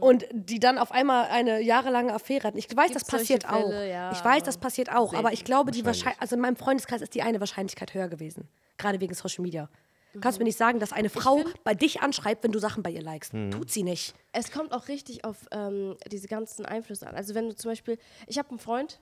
[0.00, 2.56] und die dann auf einmal eine jahrelange Affäre hat.
[2.56, 3.68] Ich weiß, Gibt's das passiert solche auch.
[3.68, 3.90] Fälle?
[3.90, 4.12] Ja.
[4.12, 5.14] Ich weiß, das passiert auch.
[5.14, 6.04] Aber ich glaube, die Wahrscheinlich.
[6.04, 8.48] Wahrscheinlichkeit, also in meinem Freundeskreis ist die eine Wahrscheinlichkeit höher gewesen.
[8.76, 9.68] Gerade wegen Social Media.
[10.12, 12.90] Du kannst mir nicht sagen, dass eine Frau bei dich anschreibt, wenn du Sachen bei
[12.90, 13.32] ihr likest.
[13.50, 14.14] Tut sie nicht.
[14.32, 17.14] Es kommt auch richtig auf ähm, diese ganzen Einflüsse an.
[17.14, 18.98] Also wenn du zum Beispiel, ich habe einen Freund,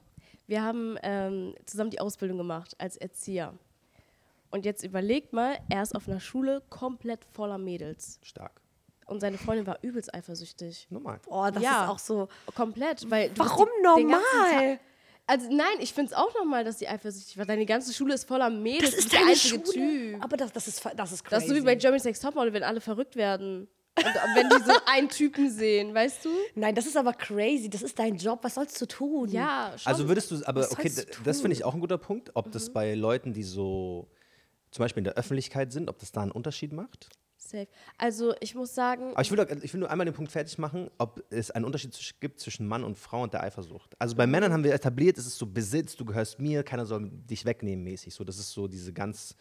[0.49, 3.55] wir haben ähm, zusammen die Ausbildung gemacht als Erzieher.
[4.55, 8.21] Und jetzt überlegt mal, er ist auf einer Schule komplett voller Mädels.
[8.23, 8.61] Stark.
[9.07, 10.87] Und seine Freundin war übelst eifersüchtig.
[10.91, 11.19] Normal.
[11.25, 11.83] Boah, das Ja.
[11.83, 12.29] ist auch so.
[12.55, 14.79] Komplett, weil Warum normal?
[15.27, 17.47] Also nein, ich finde es auch normal, dass sie eifersüchtig war.
[17.47, 18.93] Deine ganze Schule ist voller Mädels.
[18.93, 20.13] Das ist der deine einzige Schule.
[20.13, 20.23] Typ.
[20.25, 21.35] Aber das, das, ist, das ist crazy.
[21.35, 23.67] Das ist so wie bei Germany's Next Topmodel, wenn alle verrückt werden.
[23.99, 24.05] Und
[24.37, 26.31] wenn die so einen Typen sehen, weißt du?
[26.55, 27.69] Nein, das ist aber crazy.
[27.69, 28.39] Das ist dein Job.
[28.43, 29.29] Was sollst du tun?
[29.31, 29.91] Ja, schon.
[29.93, 30.93] Also würdest du, aber Was okay,
[31.25, 34.07] das finde ich auch ein guter Punkt, ob das bei Leuten, die so
[34.75, 37.09] zum Beispiel in der Öffentlichkeit sind, ob das da einen Unterschied macht.
[37.37, 37.69] Safe.
[37.97, 40.59] Also ich muss sagen, Aber ich will, doch- ich will nur einmal den Punkt fertig
[40.59, 43.95] machen, ob es einen Unterschied gibt zwischen Mann und Frau und der Eifersucht.
[44.01, 47.09] Also bei Männern haben wir etabliert, es ist so Besitz, du gehörst mir, keiner soll
[47.11, 48.13] dich wegnehmen mäßig.
[48.15, 49.37] So, das ist so diese ganz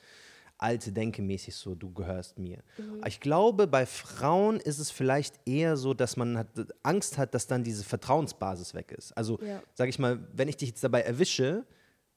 [0.60, 2.62] alte Denke mäßig so, du gehörst mir.
[3.00, 6.48] Aber Ich glaube, bei Frauen ist es vielleicht eher so, dass man hat,
[6.84, 9.14] Angst hat, dass dann diese Vertrauensbasis weg ist.
[9.18, 9.64] Also Ja.
[9.74, 11.66] sage ich mal, wenn ich dich jetzt dabei erwische,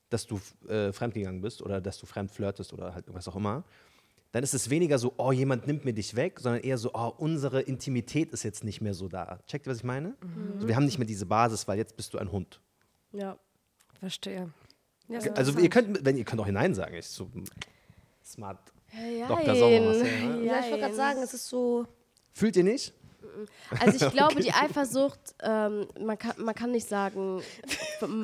[0.08, 3.64] dass du äh, fremdgegangen bist oder dass du fremd flirtest oder halt was auch immer,
[4.32, 7.12] dann ist es weniger so, oh, jemand nimmt mir dich weg, sondern eher so, oh,
[7.16, 9.38] unsere Intimität ist jetzt nicht mehr so da.
[9.46, 10.14] Checkt ihr, was ich meine?
[10.54, 12.60] Also wir haben nicht mehr diese Basis, weil jetzt bist du ein Hund.
[13.12, 13.38] Ja.
[13.98, 14.52] Verstehe.
[15.08, 17.30] Ja, Also ihr könnt, wenn ihr könnt auch hinein sagen, ich so
[18.24, 18.58] smart.
[19.18, 19.56] Ja, Dr.
[19.56, 20.44] Sommer, was ja, ne?
[20.44, 21.86] ja, ich wollte gerade sagen, es ist so.
[22.32, 22.92] Fühlt ihr nicht?
[23.80, 27.42] Also ich glaube, die Eifersucht, ähm, man, kann, man kann nicht sagen,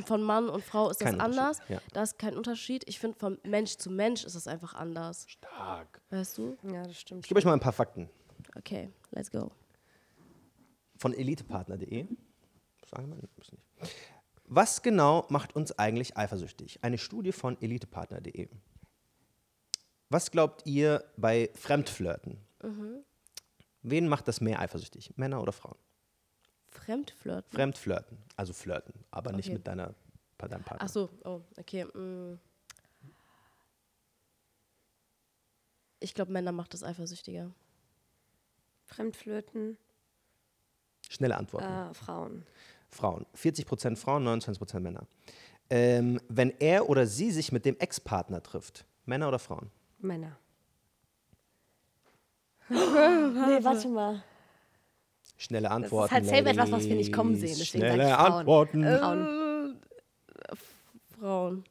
[0.07, 1.59] von Mann und Frau ist das Kein anders.
[1.69, 1.81] ja.
[1.93, 2.85] Da ist kein Unterschied.
[2.89, 5.25] Ich finde, von Mensch zu Mensch ist es einfach anders.
[5.29, 6.01] Stark.
[6.11, 6.57] Weißt du?
[6.63, 7.25] Ja, das stimmt.
[7.25, 8.09] Ich gebe euch mal ein paar Fakten
[8.57, 9.51] Okay, let's go.
[10.99, 12.07] von elitepartner.de.
[12.87, 13.65] Sagen wir muss nicht.
[14.45, 16.81] Was genau macht uns eigentlich eifersüchtig?
[16.83, 18.49] Eine Studie von elitepartner.de.
[20.11, 22.39] Was glaubt ihr bei Fremdflirten?
[23.83, 25.13] Wen macht das mehr eifersüchtig?
[25.17, 25.77] Männer oder Frauen?
[26.69, 27.47] Fremdflirt.
[27.51, 29.55] Fremdflirten, also flirten, aber nicht Okay.
[29.55, 29.95] mit deiner,
[30.39, 30.87] deinem Partner.
[30.87, 31.85] Ach so, oh, okay.
[31.85, 32.39] mm.
[36.01, 37.53] Ich glaube, Männer macht das eifersüchtiger.
[38.85, 39.77] Fremdflirten,
[41.09, 41.67] Schnelle Antworten.
[41.91, 42.47] äh, Frauen.
[42.89, 43.27] Frauen.
[43.37, 45.07] 40% Frauen, 29% Männer.
[45.71, 49.71] Ähm, wenn er oder sie sich mit dem Ex-Partner trifft, Männer oder Frauen?
[49.99, 50.39] Männer.
[52.73, 54.23] Nee, warte mal.
[55.37, 56.15] Schnelle ist Antworten.
[56.15, 58.39] halt selber etwas, was wir nicht kommen sehen, deswegen Schnelle sag ich Frauen.
[58.39, 58.83] Antworten.
[58.85, 59.81] Frauen.
[61.19, 61.65] Frauen.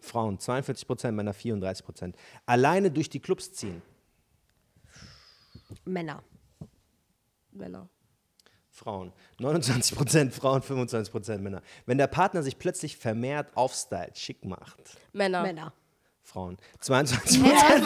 [0.00, 2.14] Frauen, 42%, Männer 34%.
[2.46, 3.82] Alleine durch die Clubs ziehen.
[5.84, 6.22] Männer.
[7.52, 7.88] Männer.
[8.70, 9.12] Frauen.
[9.40, 11.62] 29% Frauen, 25% Männer.
[11.84, 14.96] Wenn der Partner sich plötzlich vermehrt aufstylt, schick macht.
[15.12, 15.42] Männer.
[15.42, 15.72] Männer.
[16.28, 16.58] Frauen.
[16.82, 17.82] 22% Nein,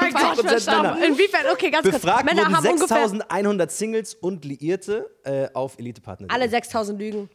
[0.00, 0.44] mein Gott.
[0.66, 1.04] Männer.
[1.04, 1.46] Inwiefern?
[1.52, 2.02] Okay, ganz kurz.
[2.02, 6.28] Befragt Männer wurden haben ungefähr 6100 Singles und Liierte äh, auf Elitepartner.
[6.30, 7.30] alle 6000 Lügen.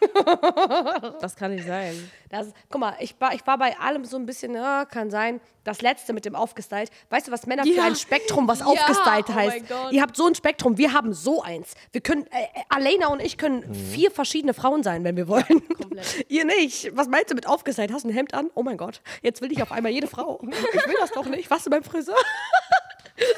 [1.20, 2.10] Das kann nicht sein.
[2.30, 5.40] Das, guck mal, ich war, ich war bei allem so ein bisschen, ja, kann sein.
[5.64, 6.90] Das letzte mit dem aufgestylt.
[7.10, 7.84] Weißt du, was Männer für Ja.
[7.84, 9.56] ein Spektrum, was Ja, aufgestylt oh heißt?
[9.60, 9.92] mein Gott.
[9.92, 11.74] Ihr habt so ein Spektrum, wir haben so eins.
[11.92, 13.74] Wir können, äh, äh, Alena und ich können Mhm.
[13.74, 15.44] vier verschiedene Frauen sein, wenn wir wollen.
[15.68, 16.24] Komplett.
[16.28, 16.96] Ihr nicht.
[16.96, 17.92] Was meinst du mit aufgestylt?
[17.92, 18.50] Hast du ein Hemd an?
[18.54, 20.40] Oh mein Gott, jetzt will ich auf einmal jede Frau.
[20.42, 21.48] Ich will das doch nicht.
[21.50, 22.16] Was du beim Friseur?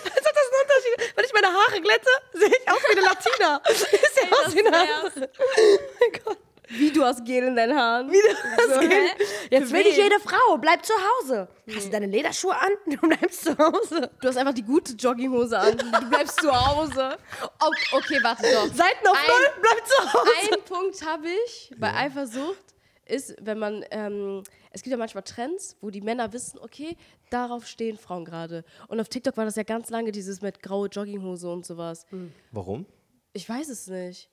[0.04, 1.16] Was hat das einen Unterschied?
[1.16, 3.62] Wenn ich meine Haare glätte, sehe ich aus wie eine Latina.
[3.70, 5.30] Ich sehe aus wie eine andere.
[5.38, 6.38] Oh mein Gott.
[6.68, 8.10] Wie du hast Gel in deinen Haaren.
[8.10, 9.28] Wie das geht.
[9.50, 11.46] Jetzt Für will ich jede Frau, bleib zu Hause.
[11.72, 12.70] Hast du deine Lederschuhe an?
[12.86, 14.10] Du bleibst zu Hause.
[14.20, 15.76] Du hast einfach die gute Jogginghose an.
[15.76, 17.18] Du bleibst zu Hause.
[17.60, 18.66] Oh, okay, warte doch.
[18.74, 20.30] Seiten auf Ein- null, bleib zu Hause.
[20.54, 22.58] Ein Punkt habe ich bei Eifersucht,
[23.06, 26.96] ist, wenn man, ähm, es gibt ja manchmal Trends, wo die Männer wissen, okay,
[27.30, 28.64] darauf stehen Frauen gerade.
[28.88, 32.06] Und auf TikTok war das ja ganz lange dieses mit graue Jogginghose und sowas.
[32.52, 32.86] Warum?
[33.32, 34.30] Ich weiß es nicht.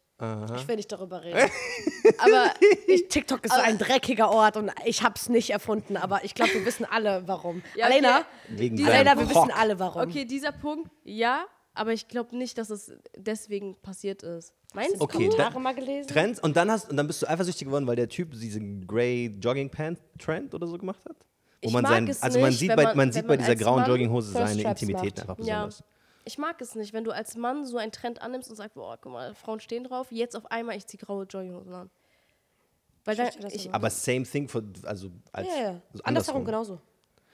[0.55, 1.49] Ich will nicht darüber reden.
[2.19, 2.53] Aber
[2.88, 6.53] Ich, TikTok ist so ein dreckiger Ort und ich hab's nicht erfunden, aber ich glaube,
[6.53, 7.63] wir wissen alle, warum.
[7.76, 7.95] Ja, okay.
[7.95, 10.03] Alena, Wegen die seinem Alena, wir wissen alle, warum.
[10.03, 14.53] okay, dieser Punkt, ja, aber ich glaube nicht, dass es deswegen passiert ist.
[14.74, 15.01] Meinst du?
[15.01, 16.07] Okay, Kommentare da- mal gelesen?
[16.09, 19.28] Trends und dann hast und dann bist du eifersüchtig geworden, weil der Typ diesen Grey
[19.41, 21.17] Jogging Pant Trend oder so gemacht hat?
[21.61, 23.24] Wo Ich man mag sein, es also man nicht, sieht wenn bei man- man sieht
[23.24, 25.30] bei man dieser grauen Mann Jogginghose seine Intimität macht.
[25.30, 25.65] einfach Ja.
[25.65, 25.84] besonders.
[26.24, 28.97] Ich mag es nicht, wenn du als Mann so einen Trend annimmst und sagst, boah,
[29.01, 31.89] guck mal, Frauen stehen drauf, jetzt auf einmal ich ziehe graue Jogginghosen an.
[33.03, 33.89] Weil dann, verstehe das ich, aber.
[33.89, 35.82] Same thing für, also als Ja, ja.
[35.91, 36.80] also Andersherum genauso.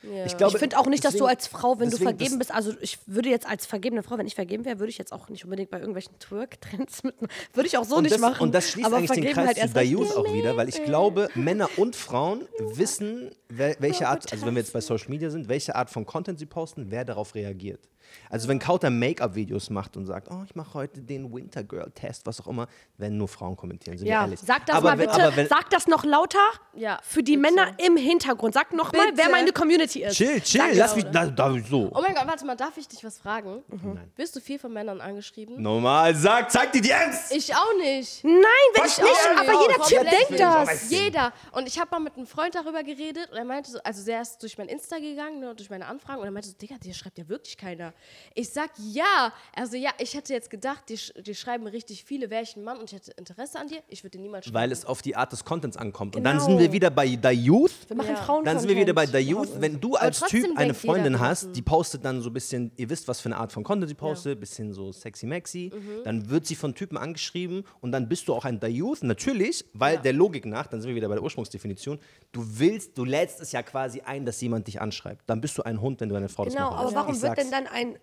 [0.03, 0.25] Ja.
[0.25, 2.73] Ich glaube, Ich finde auch nicht, dass du als Frau, wenn du vergeben bist, also
[2.81, 5.43] ich würde jetzt als vergebene Frau, wenn ich vergeben wäre, würde ich jetzt auch nicht
[5.43, 7.15] unbedingt bei irgendwelchen Twerk-Trends mit,
[7.53, 8.41] würde ich auch so und nicht das, machen.
[8.41, 11.29] Und das schließt aber eigentlich den Kreis halt zu Dayus auch wieder, weil ich glaube,
[11.35, 15.75] Männer und Frauen wissen, welche Art, also wenn wir jetzt bei Social Media sind, welche
[15.75, 17.87] Art von Content sie posten, wer darauf reagiert.
[18.29, 22.39] Also wenn Kauter Make-up-Videos macht und sagt, oh, ich mache heute den Winter Girl-Test, was
[22.39, 22.67] auch immer,
[22.97, 24.39] werden nur Frauen kommentieren, sind wir Ja, ehrlich.
[24.39, 26.39] sag das aber mal wenn, bitte, wenn, sag das noch lauter
[26.73, 27.53] Ja, für die bitte.
[27.53, 28.53] Männer im Hintergrund.
[28.53, 29.29] Sag noch mal, wer Bitte.
[29.31, 30.15] meine Community ist.
[30.15, 31.91] chill, chill, Sag lass mich, da, da, so.
[31.93, 33.61] Oh mein Gott, warte mal, darf ich dich was fragen?
[33.67, 33.93] Mhm.
[33.95, 34.11] Nein.
[34.15, 35.61] Wirst du viel von Männern angeschrieben?
[35.61, 37.31] Normal, sag, zeig die DMs!
[37.31, 38.23] Ich auch nicht.
[38.23, 38.43] Nein, will
[38.75, 39.01] ich Was?
[39.01, 40.41] nicht, aber oh, jeder Typ denkt nicht.
[40.43, 40.89] das.
[40.89, 41.33] Jeder.
[41.51, 44.21] Und ich habe mal mit einem Freund darüber geredet und er meinte so, also der
[44.21, 46.93] ist durch mein Insta gegangen ne, durch meine Anfragen und er meinte so, Digga, dir
[46.93, 47.93] schreibt ja wirklich keiner.
[48.33, 49.31] Ich sag ja.
[49.55, 52.63] Also ja, ich hätte jetzt gedacht, dir, sch- dir schreiben richtig viele, wäre ich ein
[52.63, 53.79] Mann und ich hätte Interesse an dir.
[53.87, 54.55] Ich würde dir niemals schreiben.
[54.55, 56.15] Weil es auf die Art des Contents ankommt.
[56.15, 56.47] Und dann Genau.
[56.49, 57.71] sind wir wieder bei The Youth.
[57.87, 58.15] Wir machen Ja.
[58.23, 59.49] Frauen Dann sind wir wieder bei The Youth.
[59.61, 63.07] Wenn du als Typ eine Freundin hast, die postet dann so ein bisschen, ihr wisst,
[63.07, 66.03] was für eine Art von Content sie postet, bisschen so sexy maxi, Mhm.
[66.03, 69.03] dann wird sie von Typen angeschrieben und dann bist du auch ein The Youth.
[69.03, 71.99] Natürlich, weil der Logik nach, dann sind wir wieder bei der Ursprungsdefinition,
[72.31, 75.23] du willst, du lädst es ja quasi ein, dass jemand dich anschreibt.
[75.29, 76.95] Dann bist du ein Hund, wenn du eine Frau das Genau, machen aber lässt.
[76.95, 77.97] warum Ich wird denn dann ein,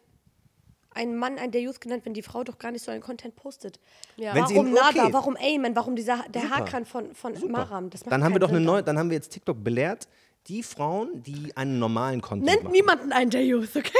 [0.94, 3.34] ein Mann ein der Youth genannt, wenn die Frau doch gar nicht so einen Content
[3.36, 3.80] postet?
[4.16, 4.34] Ja.
[4.34, 5.12] Warum ihn- Nada, okay.
[5.12, 6.54] warum Ayman, warum dieser, der Super.
[6.56, 7.90] Haarkran von, von Maram?
[7.90, 10.06] Das macht Dann haben wir doch eine neue, dann haben wir jetzt TikTok belehrt.
[10.48, 12.72] Die Frauen, die einen normalen Content Nennt machen.
[12.72, 13.90] niemanden einen der Youth, okay?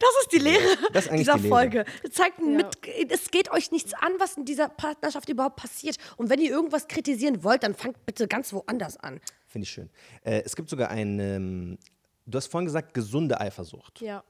[0.00, 0.58] Das ist die Lehre
[0.92, 1.54] Das ist dieser die Lehre.
[1.54, 1.84] Folge.
[2.02, 2.44] Das zeigt Ja.
[2.44, 2.66] mit,
[3.08, 5.96] es geht euch nichts an, was in dieser Partnerschaft überhaupt passiert.
[6.16, 9.20] Und wenn ihr irgendwas kritisieren wollt, dann fangt bitte ganz woanders an.
[9.52, 9.90] Finde ich schön.
[10.22, 11.78] Äh, es gibt sogar eine, ähm,
[12.24, 14.00] du hast vorhin gesagt, gesunde Eifersucht.
[14.00, 14.24] Ja.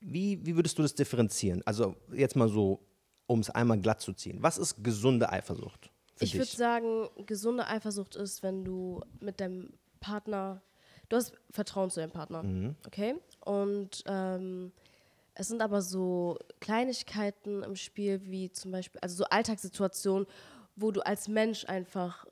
[0.00, 1.60] Wie, wie würdest du das differenzieren?
[1.66, 2.78] Also jetzt mal so,
[3.26, 4.38] um es einmal glatt zu ziehen.
[4.40, 5.90] Was ist gesunde Eifersucht
[6.20, 10.62] Ich würde sagen, gesunde Eifersucht ist, wenn du mit deinem Partner,
[11.08, 13.16] du hast Vertrauen zu deinem Partner, okay?
[13.40, 14.70] Und ähm,
[15.34, 20.28] es sind aber so Kleinigkeiten im Spiel, wie zum Beispiel, also so Alltagssituationen,
[20.76, 22.24] wo du als Mensch einfach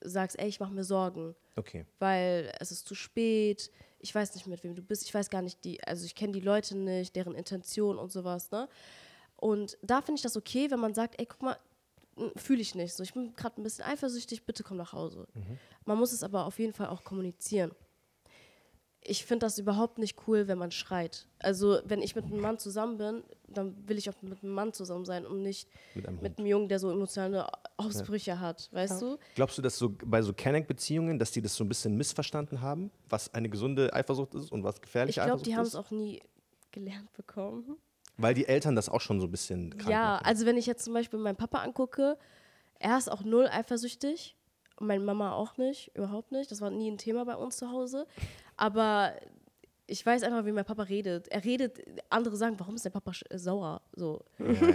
[0.00, 1.84] sagst, ey, ich mache mir Sorgen, Okay.
[1.98, 5.42] weil es ist zu spät, ich weiß nicht, mit wem du bist, ich weiß gar
[5.42, 8.68] nicht, die, also ich kenne die Leute nicht, deren Intention und sowas, ne?
[9.36, 11.58] Und da finde ich das okay, wenn man sagt, ey, guck mal,
[12.36, 13.02] fühle ich nicht so.
[13.02, 15.26] Ich bin gerade ein bisschen eifersüchtig, bitte komm nach Hause.
[15.84, 17.72] Man muss es aber auf jeden Fall auch kommunizieren.
[19.02, 21.28] Ich finde das überhaupt nicht cool, wenn man schreit.
[21.38, 24.72] Also, wenn ich mit einem Mann zusammen bin, dann will ich auch mit einem Mann
[24.72, 29.02] zusammen sein und nicht Mit einem mit einem Jungen, der so emotionale Ausbrüche hat, weißt
[29.02, 29.18] du?
[29.34, 32.90] Glaubst du, dass so bei so Kenneck-Beziehungen, dass die das so ein bisschen missverstanden haben,
[33.08, 35.68] was eine gesunde Eifersucht ist und was Ich gefährliche glaube, Eifersucht die haben ist?
[35.68, 36.20] es auch nie
[36.72, 37.76] gelernt bekommen.
[38.18, 40.24] Weil die Eltern das auch schon so ein bisschen krank Ja, machen.
[40.26, 42.16] also wenn ich jetzt zum Beispiel meinen Papa angucke,
[42.78, 44.36] er ist auch null eifersüchtig.
[44.78, 46.50] Und meine Mama auch nicht, überhaupt nicht.
[46.50, 48.06] Das war nie ein Thema bei uns zu Hause.
[48.58, 49.12] Aber
[49.88, 51.28] ich weiß einfach, wie mein Papa redet.
[51.28, 51.80] Er redet,
[52.10, 53.82] andere sagen, warum ist der Papa äh, sauer?
[53.94, 54.24] So.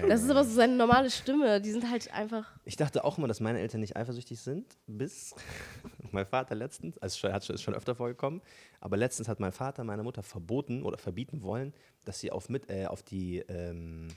[0.08, 1.60] Das ist aber so seine normale Stimme.
[1.60, 2.52] Die sind halt einfach.
[2.64, 5.36] Ich dachte auch immer, dass meine Eltern nicht eifersüchtig sind, bis
[6.12, 8.42] mein Vater letztens, also schon, ist schon öfter vorgekommen,
[8.80, 11.74] aber letztens hat mein Vater meiner Mutter verboten oder verbieten wollen,
[12.06, 14.08] dass sie auf, mit, äh, auf die, ähm,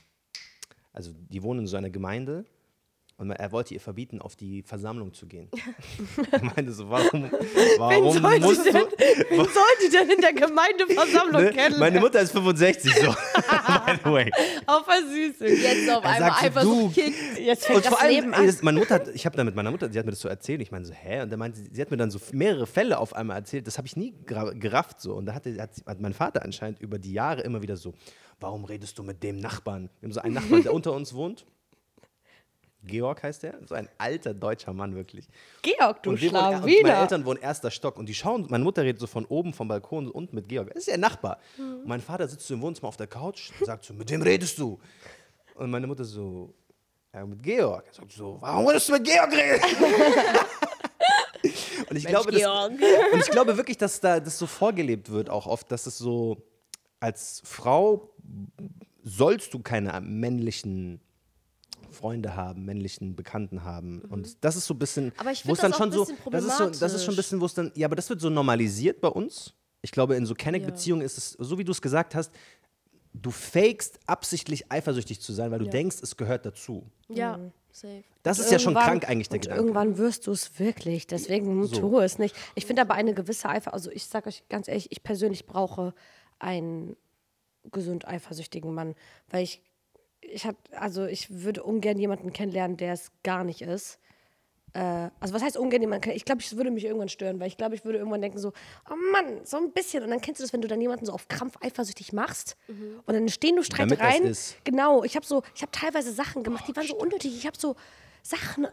[0.92, 2.44] also die wohnen in so einer Gemeinde
[3.16, 5.48] und er wollte ihr verbieten, auf die Versammlung zu gehen.
[6.32, 7.30] er meinte so, warum,
[7.78, 8.80] warum soll die musst denn- du...
[9.30, 11.48] Wen soll die denn in der Gemeindeversammlung Ne?
[11.50, 11.78] kennenlernen?
[11.78, 13.00] Meine Mutter ist 65 so,
[13.86, 14.30] by the way.
[14.66, 15.46] Auf der Süße.
[15.46, 17.38] Jetzt auf Er einmal sagt so, kickt.
[17.38, 18.56] Jetzt fängt Und das vor allem, Leben an.
[18.62, 20.60] meine Mutter, hat, ich habe da mit meiner Mutter, sie hat mir das so erzählt.
[20.60, 21.22] Ich meine so, hä?
[21.22, 23.66] Und dann meinte sie, sie hat mir dann so mehrere Fälle auf einmal erzählt.
[23.66, 25.14] Das habe ich nie gerafft so.
[25.14, 27.94] Und da hatte, hat, hat mein Vater anscheinend über die Jahre immer wieder so,
[28.40, 29.88] warum redest du mit dem Nachbarn?
[30.00, 31.46] Wir haben so einen Nachbarn, der unter uns wohnt.
[32.86, 35.28] Georg heißt der, so ein alter deutscher Mann wirklich.
[35.62, 37.00] Georg, du und, wir wohnen, und meine Schlawiner.
[37.00, 40.10] Eltern wohnen erster Stock und die schauen, meine Mutter redet so von oben vom Balkon
[40.10, 40.68] und mit Georg.
[40.68, 41.38] Das ist ja Nachbar.
[41.56, 41.80] Mhm.
[41.80, 44.22] Und mein Vater sitzt so im Wohnzimmer auf der Couch und sagt so, mit wem
[44.22, 44.78] redest du?
[45.54, 46.52] Und meine Mutter so,
[47.12, 47.86] ja, mit Georg.
[47.86, 49.62] Er sagt so, warum würdest du mit Georg reden?
[51.90, 52.72] und, ich glaube, das, Georg.
[53.12, 56.42] und ich glaube wirklich, dass da das so vorgelebt wird auch oft, dass es so,
[57.00, 58.10] als Frau
[59.04, 61.00] sollst du keine männlichen
[61.94, 64.02] Freunde haben, männlichen Bekannten haben.
[64.02, 65.12] Und das ist so ein bisschen, Mhm.
[65.16, 66.74] Aber ich wo es dann das schon auch ein so, bisschen das ist so, das
[66.74, 67.16] ist schon ein problematisch.
[67.16, 69.54] bisschen, wo es dann, ja, aber das wird so normalisiert bei uns.
[69.82, 72.32] Ich glaube, in so Kenneck-Beziehungen ist es, so wie du es gesagt hast,
[73.12, 76.84] du fakest absichtlich eifersüchtig zu sein, weil du denkst, es gehört dazu.
[77.08, 77.38] Ja,
[77.70, 78.02] safe.
[78.22, 79.62] Das ist ja schon krank eigentlich der und Gedanke.
[79.62, 81.06] Irgendwann wirst du es wirklich.
[81.06, 82.34] Deswegen tu es nicht.
[82.54, 85.94] Ich finde aber eine gewisse Eifer, also ich sage euch ganz ehrlich, ich persönlich brauche
[86.38, 86.96] einen
[87.70, 88.94] gesund eifersüchtigen Mann,
[89.28, 89.62] weil ich
[90.30, 93.98] ich hab, also ich würde ungern jemanden kennenlernen, der es gar nicht ist.
[94.72, 96.16] Äh, also was heißt ungern jemanden kennen?
[96.16, 98.52] Ich glaube, ich würde mich irgendwann stören, weil ich glaube, ich würde irgendwann denken so,
[98.90, 100.02] oh Mann, so ein bisschen.
[100.02, 102.56] Und dann kennst du das, wenn du dann jemanden so auf Krampf eifersüchtig machst
[103.06, 104.24] und dann stehen nur Damit das Streitereien.
[104.24, 104.56] ist.
[104.64, 107.36] Genau, ich habe so, ich habe teilweise Sachen gemacht, die waren so unnötig.
[107.36, 107.76] Ich habe so
[108.22, 108.66] Sachen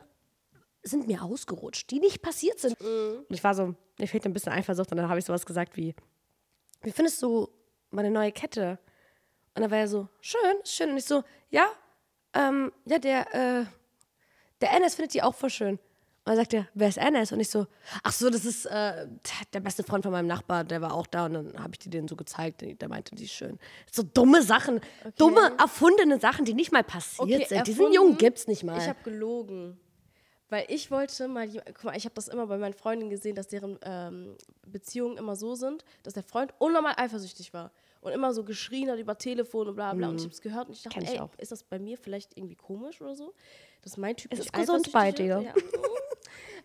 [0.83, 2.75] sind mir ausgerutscht, die nicht passiert sind.
[2.81, 5.77] Und ich war so, mir fehlt ein bisschen Eifersucht und dann habe ich sowas gesagt
[5.77, 5.93] wie,
[6.81, 7.47] wie findest du
[7.91, 8.79] meine neue Kette?
[9.55, 10.91] Und dann war er so, schön, ist schön.
[10.91, 11.65] Und ich so, ja,
[12.33, 13.65] ähm, ja, der, äh,
[14.61, 15.79] der Enes findet die auch voll schön.
[16.23, 17.31] Und dann sagt er, wer ist Enes?
[17.31, 17.65] Und ich so,
[18.03, 19.07] ach so, das ist äh,
[19.53, 21.89] der beste Freund von meinem Nachbar, der war auch da und dann habe ich die
[21.89, 23.57] denen so gezeigt, der meinte, die ist schön.
[23.91, 24.81] So dumme Sachen,
[25.17, 27.65] dumme, erfundene Sachen, die nicht mal passiert Okay, sind.
[27.65, 27.93] Diesen erfunden.
[27.95, 28.77] Jungen gibt's nicht mal.
[28.77, 29.79] Ich habe gelogen.
[30.51, 33.47] Weil ich wollte mal, guck mal, ich habe das immer bei meinen Freundinnen gesehen, dass
[33.47, 34.35] deren ähm,
[34.67, 37.71] Beziehungen immer so sind, dass der Freund unnormal eifersüchtig war
[38.01, 40.09] und immer so geschrien hat über Telefon und bla bla.
[40.09, 41.05] Und ich habe es gehört und ich dachte, Mhm.
[41.05, 41.29] Ich ey, auch.
[41.37, 43.33] ist das bei mir vielleicht irgendwie komisch oder so?
[43.81, 44.33] Das ist mein Typ.
[44.33, 45.39] Es ist gesund bei eifersüchtig dir.
[45.39, 45.73] ist?
[45.73, 45.79] Ja.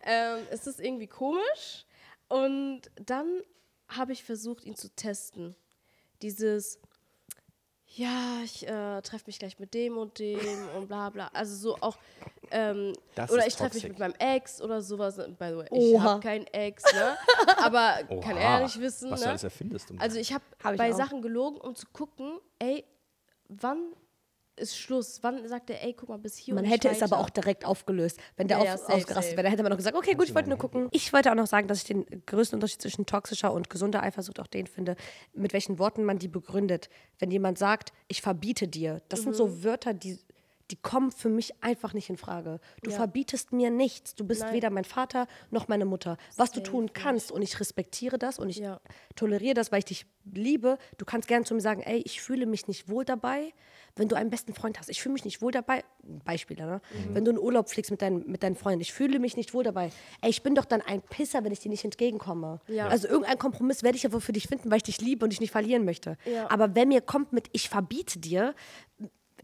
[0.37, 1.85] ähm, es ist irgendwie komisch.
[2.27, 3.41] Und dann
[3.87, 5.55] habe ich versucht, ihn zu testen.
[6.21, 6.79] Dieses,
[7.95, 10.39] ja, ich äh, treffe mich gleich mit dem und dem
[10.75, 11.29] und bla bla.
[11.33, 11.97] Also so auch,
[12.51, 15.15] ähm, Das oder ist ich treffe mich mit meinem Ex oder sowas.
[15.17, 16.03] By the way, ich Oha.
[16.03, 17.17] habe keinen Ex, ne?
[17.63, 19.29] Aber kann er Oha, nicht wissen, Was du ne?
[19.31, 19.91] alles erfindest.
[19.91, 20.97] Um Also ich habe Hab bei auch.
[20.97, 22.85] Sachen gelogen, um zu gucken, ey,
[23.47, 23.93] wann
[24.57, 25.19] ist Schluss?
[25.21, 27.65] Wann sagt er, ey, guck mal, bis hier Man und hätte es aber auch direkt
[27.65, 29.37] aufgelöst, wenn der Ja, ja, auf, safe, ausgerastet safe.
[29.37, 29.43] wäre.
[29.43, 30.87] Da hätte man auch gesagt, okay, gut, ich wollte nur gucken.
[30.91, 34.39] Ich wollte auch noch sagen, dass ich den größten Unterschied zwischen toxischer und gesunder Eifersucht
[34.39, 34.95] auch den finde,
[35.33, 36.89] mit welchen Worten man die begründet.
[37.19, 39.35] Wenn jemand sagt, ich verbiete dir, das sind Mhm.
[39.35, 40.17] so Wörter, die,
[40.71, 42.59] die kommen für mich einfach nicht in Frage.
[42.83, 42.97] Du Ja.
[42.97, 44.15] verbietest mir nichts.
[44.15, 44.53] Du bist Nein.
[44.53, 46.17] weder mein Vater noch meine Mutter.
[46.35, 46.93] Was du Safe tun nicht.
[46.93, 48.81] kannst und ich respektiere das und ich Ja.
[49.15, 50.77] toleriere das, weil ich dich liebe.
[50.97, 53.53] Du kannst gerne zu mir sagen, ey, ich fühle mich nicht wohl dabei,
[53.95, 54.89] wenn du einen besten Freund hast.
[54.89, 55.83] Ich fühle mich nicht wohl dabei.
[56.25, 56.81] Beispiele, ne?
[56.93, 57.15] Mhm.
[57.15, 58.81] Wenn du in Urlaub fliegst mit, deinen mit deinen Freunden.
[58.81, 59.89] Ich fühle mich nicht wohl dabei.
[60.21, 62.59] Ey, ich bin doch dann ein Pisser, wenn ich dir nicht entgegenkomme.
[62.67, 62.87] Ja.
[62.87, 65.31] Also irgendein Kompromiss werde ich ja wohl für dich finden, weil ich dich liebe und
[65.31, 66.17] dich nicht verlieren möchte.
[66.25, 66.49] Ja.
[66.49, 68.53] Aber wenn mir kommt mit, ich verbiete dir,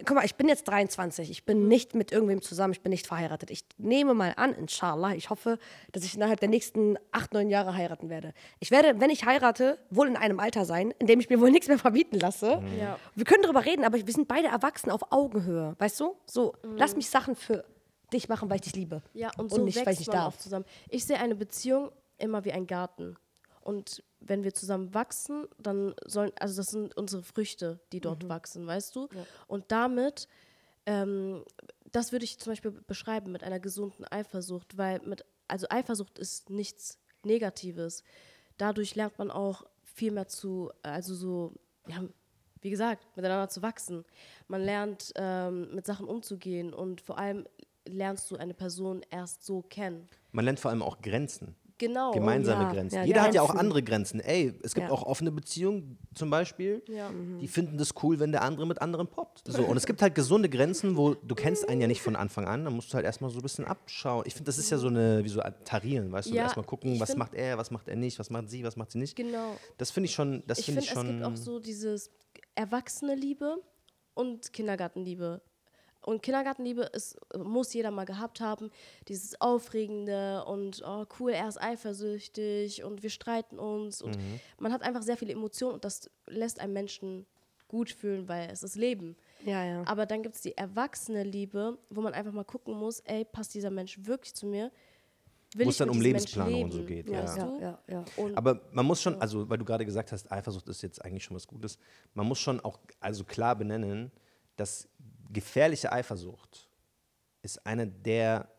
[0.06, 1.30] Guck mal, ich bin jetzt 23.
[1.30, 1.46] Ich Mhm.
[1.46, 2.74] bin nicht mit irgendwem zusammen.
[2.74, 3.52] Ich bin nicht verheiratet.
[3.52, 5.60] Ich nehme mal an, inshallah, ich hoffe,
[5.92, 8.34] dass ich innerhalb der nächsten acht, neun Jahre heiraten werde.
[8.60, 11.52] Ich werde, wenn ich heirate, wohl in einem Alter sein, in dem ich mir wohl
[11.52, 12.62] nichts mehr verbieten lasse.
[12.80, 12.98] Ja.
[13.16, 15.76] Wir können darüber reden, aber wir sind beide erwachsen auf Augenhöhe.
[15.78, 16.16] Weißt du?
[16.26, 17.64] So, lass mich Sachen für
[18.12, 19.02] dich machen, weil ich dich liebe.
[19.14, 20.34] Ja, und Und so nicht, weil ich nicht man darf.
[20.36, 20.66] auch zusammen.
[20.90, 23.16] Ich sehe eine Beziehung immer wie ein Garten.
[23.64, 28.68] Und wenn wir zusammen wachsen, dann sollen, also das sind unsere Früchte, die dort wachsen,
[28.68, 29.08] weißt du?
[29.48, 30.28] Und damit,
[30.86, 31.44] ähm,
[31.92, 36.50] das würde ich zum Beispiel beschreiben mit einer gesunden Eifersucht, weil mit, also Eifersucht ist
[36.50, 38.04] nichts Negatives.
[38.58, 41.54] Dadurch lernt man auch viel mehr zu, also so,
[41.88, 42.04] ja,
[42.62, 44.06] wie gesagt, miteinander zu wachsen.
[44.48, 47.46] Man lernt ähm, mit Sachen umzugehen und vor allem
[47.86, 50.08] lernst du eine Person erst so kennen.
[50.32, 51.56] Man lernt vor allem auch Grenzen.
[51.80, 52.12] Genau.
[52.12, 52.96] Gemeinsame ja, Grenzen.
[52.96, 54.20] ja, Jeder hat ja auch andere Grenzen.
[54.20, 54.94] Ey, es gibt Ja.
[54.94, 57.10] auch offene Beziehungen zum Beispiel, Ja.
[57.42, 59.42] die finden das cool, wenn der andere mit anderen poppt.
[59.48, 62.46] So, und es gibt halt gesunde Grenzen, wo du kennst einen ja nicht von Anfang
[62.48, 64.24] an, dann musst du halt erstmal so ein bisschen abschauen.
[64.28, 67.00] Ich finde, das ist ja so eine, wie so tarieren, weißt du, Ja, erstmal gucken,
[67.00, 69.16] was find- macht er, was macht er nicht, was macht sie, was macht sie nicht.
[69.16, 69.56] Genau.
[69.78, 71.18] Das finde ich schon, das Ich finde finde, ich es schon.
[71.20, 72.12] gibt auch so dieses
[72.56, 73.58] erwachsene Liebe
[74.14, 75.42] und Kindergartenliebe.
[76.06, 78.70] Und Kindergartenliebe ist, muss jeder mal gehabt haben.
[79.08, 84.02] Dieses Aufregende und oh, cool, er ist eifersüchtig und wir streiten uns.
[84.02, 84.40] Und Mhm.
[84.60, 87.26] man hat einfach sehr viele Emotionen und das lässt einen Menschen
[87.68, 89.16] gut fühlen, weil es ist Leben.
[89.46, 89.84] Ja, ja.
[89.88, 93.54] Aber dann gibt es die erwachsene Liebe, wo man einfach mal gucken muss, ey, passt
[93.56, 94.72] dieser Mensch wirklich zu mir?
[95.56, 97.24] Will Wo ich es dann um Lebensplanung und so geht, ja,
[97.60, 98.06] ja, ja.
[98.16, 101.24] Und Aber man muss schon, also weil du gerade gesagt hast, Eifersucht ist jetzt eigentlich
[101.24, 101.78] schon was Gutes,
[102.16, 104.12] man muss schon auch also klar benennen,
[104.56, 104.88] dass
[105.34, 106.70] gefährliche Eifersucht
[107.42, 108.50] ist einer der,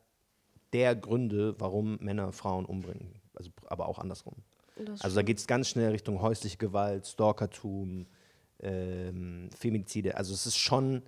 [0.73, 3.21] der Gründe, warum Männer Frauen umbringen.
[3.35, 4.35] Also, aber auch andersrum.
[5.01, 8.07] Also da geht es ganz schnell Richtung häusliche Gewalt, Stalkertum,
[8.61, 10.17] ähm, Femizide.
[10.17, 11.03] Also es ist schon,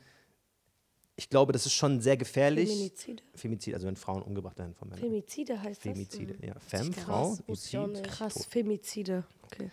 [1.17, 2.69] ich glaube, das ist schon sehr gefährlich.
[2.69, 3.23] Feminizide?
[3.35, 5.05] Femizid, also wenn Frauen umgebracht werden von Männern.
[5.05, 5.93] Femizide heißt das?
[5.93, 6.55] Femizide, ja.
[6.61, 8.11] Femme, Frau, wusste ich auch Izid, nicht.
[8.15, 8.47] Krass.
[8.47, 9.25] Femizide.
[9.43, 9.71] Okay.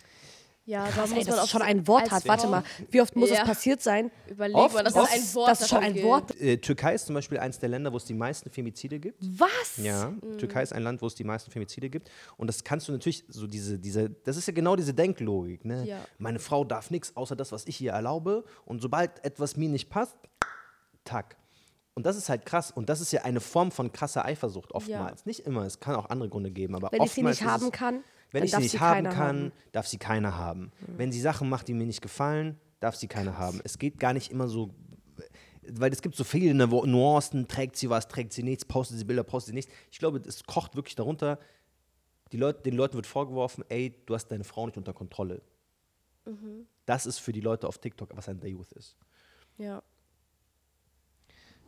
[0.66, 2.26] Ja, Krass, da ey, man auch schon ein Wort hat.
[2.26, 3.42] Warte mal, wie oft muss Ja.
[3.42, 4.10] es passiert sein?
[4.28, 5.14] Überleg Oft, mal, dass oft.
[5.14, 6.02] es ein Wort das ist schon ein.
[6.02, 6.40] Wort.
[6.40, 9.18] Äh, Türkei ist zum Beispiel eines der Länder, wo es die meisten Femizide gibt.
[9.20, 9.76] Was?
[9.76, 10.38] Ja, Mhm.
[10.38, 12.10] Türkei ist ein Land, wo es die meisten Femizide gibt.
[12.36, 15.64] Und das kannst du natürlich, so diese, diese, das ist ja genau diese Denklogik.
[15.64, 15.84] Ne?
[15.86, 15.98] Ja.
[16.18, 18.44] Meine Frau darf nichts außer das, was ich ihr erlaube.
[18.64, 20.16] Und sobald etwas mir nicht passt,
[21.04, 21.36] tack.
[21.96, 22.70] Und das ist halt krass.
[22.72, 25.26] Und das ist ja eine Form von krasser Eifersucht oftmals.
[25.26, 26.74] Nicht immer, es kann auch andere Gründe geben.
[26.74, 28.04] Aber Wenn ich sie oftmals nicht ist haben es, kann,
[28.34, 29.52] wenn ich sie nicht sie haben keiner kann, haben.
[29.72, 30.70] darf sie keiner haben.
[30.86, 33.60] Wenn sie Sachen macht, die mir nicht gefallen, darf sie keine haben.
[33.64, 34.74] Es geht gar nicht immer so,
[35.66, 39.04] weil es gibt so viele Nu- Nuancen, trägt sie was, trägt sie nichts, postet sie
[39.04, 39.72] Bilder, postet sie nichts.
[39.90, 41.38] Ich glaube, es kocht wirklich darunter,
[42.32, 45.40] die Leute, den Leuten wird vorgeworfen, ey, du hast deine Frau nicht unter Kontrolle.
[46.86, 48.96] Das ist für die Leute auf TikTok, was ein Youth ist.
[49.58, 49.82] Ja.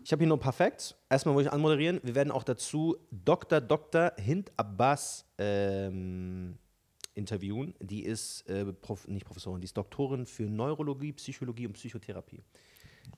[0.06, 0.94] Ich habe hier nur ein paar Facts.
[1.10, 1.98] Erstmal wollte ich anmoderieren.
[2.04, 3.60] Wir werden auch dazu Dr.
[3.60, 4.12] Dr.
[4.16, 6.58] Hind Abbas ähm,
[7.14, 7.74] interviewen.
[7.80, 12.44] Die ist äh, Prof nicht Professorin, die ist Doktorin für Neurologie, Psychologie und Psychotherapie.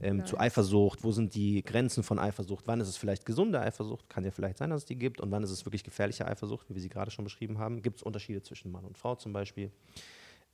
[0.00, 2.66] Ähm, Zu Eifersucht, wo sind die Grenzen von Eifersucht?
[2.66, 4.08] Wann ist es vielleicht gesunde Eifersucht?
[4.08, 5.20] Kann ja vielleicht sein, dass es die gibt.
[5.20, 7.82] Und wann ist es wirklich gefährliche Eifersucht, wie wir sie gerade schon beschrieben haben?
[7.82, 9.70] Gibt es Unterschiede zwischen Mann und Frau zum Beispiel?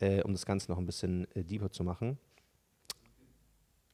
[0.00, 2.18] Äh, um das Ganze noch ein bisschen äh, deeper zu machen.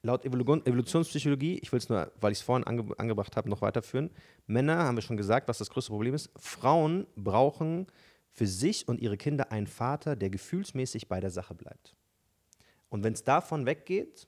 [0.03, 3.61] Laut Evolu- Evolutionspsychologie, ich will es nur, weil ich es vorhin ange angebracht habe, noch
[3.61, 4.11] weiterführen.
[4.47, 6.31] Männer, haben wir schon gesagt, was das größte Problem ist.
[6.37, 7.87] Frauen brauchen
[8.33, 11.95] für sich und ihre Kinder einen Vater, der gefühlsmäßig bei der Sache bleibt.
[12.89, 14.27] Und wenn es davon weggeht,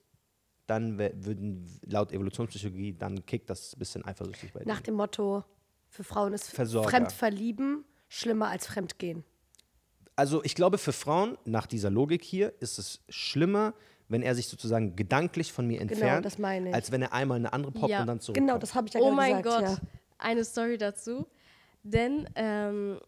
[0.66, 4.85] dann würden laut Evolutionspsychologie, dann kickt das ein bisschen eifersüchtig bei Nach denen.
[4.85, 5.45] dem Motto,
[5.89, 6.91] für Frauen ist Versorger.
[6.91, 9.25] Fremdverlieben schlimmer als Fremdgehen.
[10.16, 13.75] Also ich glaube, für Frauen, nach dieser Logik hier, ist es schlimmer,
[14.13, 16.75] wenn er sich sozusagen gedanklich von mir entfernt, Genau, das meine ich.
[16.75, 18.03] als wenn er einmal eine andere poppt Ja.
[18.03, 18.47] und dann zurückkommt.
[18.49, 19.67] Genau, das habe ich ja Oh gerade mein gesagt.
[19.67, 19.89] Gott, Ja.
[20.19, 21.27] eine Story dazu.
[21.83, 23.01] Denn ähm,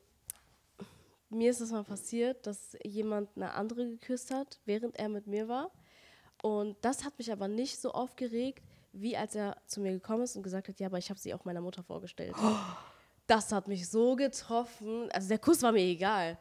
[1.31, 5.49] mir ist es mal passiert, dass jemand eine andere geküsst hat, während er mit mir
[5.49, 5.71] war.
[6.43, 10.37] Und das hat mich aber nicht so aufgeregt, wie als er zu mir gekommen ist
[10.37, 12.35] und gesagt hat, ja, aber ich habe sie auch meiner Mutter vorgestellt.
[13.27, 15.09] Das hat mich so getroffen.
[15.11, 16.37] Also der Kuss war mir egal.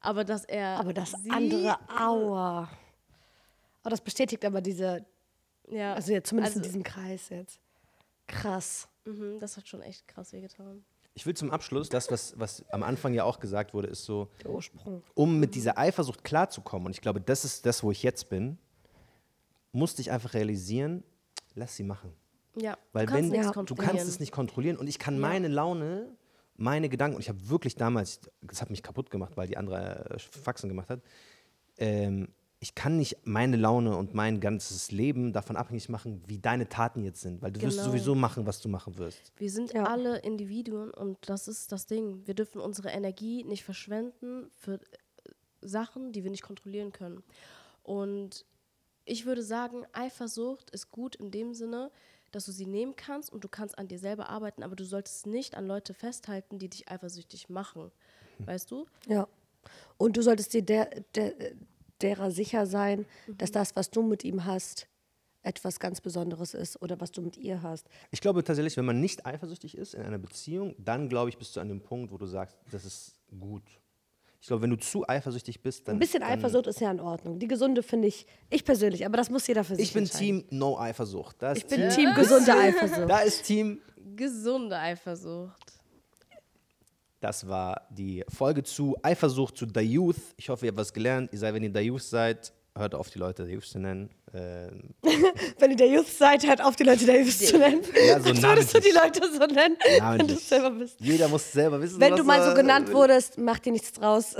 [0.00, 0.80] Aber dass er.
[0.80, 2.68] Aber das sie- andere, aua.
[3.84, 5.04] Aber das bestätigt aber diese,
[5.68, 7.60] Ja, also ja, zumindest also, in diesem Kreis jetzt.
[8.26, 8.88] Krass.
[9.04, 10.84] mhm, das hat schon echt krass wehgetan.
[11.16, 14.30] Ich will zum Abschluss, das, was, was am Anfang ja auch gesagt wurde, ist so,
[14.42, 15.02] Der Ursprung.
[15.14, 18.58] um mit dieser Eifersucht klarzukommen, und ich glaube, das ist das, wo ich jetzt bin,
[19.72, 21.04] musste ich einfach realisieren,
[21.54, 22.12] lass sie machen.
[22.56, 23.52] Ja, Weil du kannst wenn Ja.
[23.52, 26.08] du kannst es nicht kontrollieren und ich kann meine Laune,
[26.56, 30.10] meine Gedanken, und ich habe wirklich damals, das hat mich kaputt gemacht, weil die andere
[30.10, 31.00] äh, Faxen gemacht hat,
[31.78, 32.28] ähm,
[32.64, 37.04] ich kann nicht meine Laune und mein ganzes Leben davon abhängig machen, wie deine Taten
[37.04, 37.90] jetzt sind, weil du wirst Genau.
[37.90, 39.32] sowieso machen, was du machen wirst.
[39.36, 39.84] Wir sind Ja.
[39.84, 42.26] alle Individuen und das ist das Ding.
[42.26, 44.78] Wir dürfen unsere Energie nicht verschwenden für äh,
[45.60, 47.22] Sachen, die wir nicht kontrollieren können.
[47.82, 48.46] Und
[49.04, 51.90] ich würde sagen, Eifersucht ist gut in dem Sinne,
[52.32, 55.26] dass du sie nehmen kannst und du kannst an dir selber arbeiten, aber du solltest
[55.26, 57.92] nicht an Leute festhalten, die dich eifersüchtig machen.
[58.38, 58.86] Weißt du?
[59.06, 59.28] Ja.
[59.98, 61.34] Und du solltest dir der, der,
[62.04, 63.06] derer sicher sein,
[63.38, 64.86] dass das, was du mit ihm hast,
[65.42, 67.88] etwas ganz Besonderes ist oder was du mit ihr hast.
[68.10, 71.56] Ich glaube tatsächlich, wenn man nicht eifersüchtig ist in einer Beziehung, dann glaube ich, bist
[71.56, 73.62] du an dem Punkt, wo du sagst, das ist gut.
[74.40, 75.96] Ich glaube, wenn du zu eifersüchtig bist, dann.
[75.96, 77.38] Ein bisschen dann, Eifersucht ist ja in Ordnung.
[77.38, 80.04] Die gesunde finde ich, ich persönlich, aber das muss jeder für sich Ich bin.
[80.04, 81.36] Team No Eifersucht.
[81.54, 83.08] Ich bin Team gesunde Eifersucht.
[83.08, 83.80] Da ist Team.
[84.16, 85.63] Gesunde Eifersucht.
[87.24, 90.18] Das war die Folge zu Eifersucht zu The Youth.
[90.36, 91.32] Ich hoffe, ihr habt was gelernt.
[91.32, 94.10] Ihr seid, wenn ihr The Youth seid, hört auf, die Leute The Youth zu nennen.
[94.34, 94.90] Ähm,
[95.58, 97.80] Wenn ihr der Youth seid, hört auf, die Leute der Youth zu nennen.
[98.06, 98.90] Ja, so würdest du die.
[98.90, 99.78] Leute so nennen,
[100.18, 101.00] wenn du es selber bist.
[101.00, 104.36] jeder muss selber wissen, Wenn was du mal so genannt wurdest, mach dir nichts draus.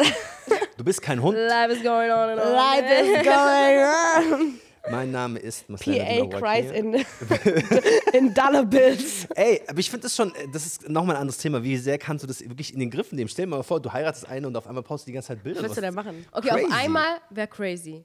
[0.76, 1.38] Du bist kein Hund.
[1.38, 2.52] Life is going on and on.
[2.52, 4.60] Life is going on.
[4.90, 6.94] Mein Name ist Marcel PA cries in,
[8.12, 9.26] in Dollar Bills.
[9.34, 11.62] Ey, aber ich finde das schon, äh, das ist nochmal ein anderes Thema.
[11.62, 13.28] Wie sehr kannst du das wirklich in den Griff nehmen?
[13.28, 15.42] Stell dir mal vor, du heiratest eine und auf einmal postest du die ganze Zeit
[15.42, 15.60] Bilder.
[15.60, 16.26] Was willst du denn machen?
[16.32, 16.64] Okay, Crazy.
[16.66, 18.04] auf einmal wäre crazy.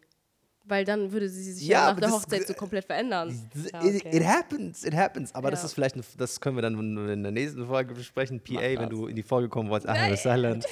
[0.65, 3.49] Weil dann würde sie sich Ja, ja, nach der das- Hochzeit so komplett verändern.
[3.73, 4.17] Ja, It, okay.
[4.17, 5.33] it happens, it happens.
[5.35, 5.65] Aber das Ja.
[5.65, 8.39] ist vielleicht, eine, das können wir dann in der nächsten Folge besprechen.
[8.39, 8.89] PA, wenn das.
[8.89, 9.89] du in die Folge kommen wolltest.
[9.89, 10.65] Ah, Silent.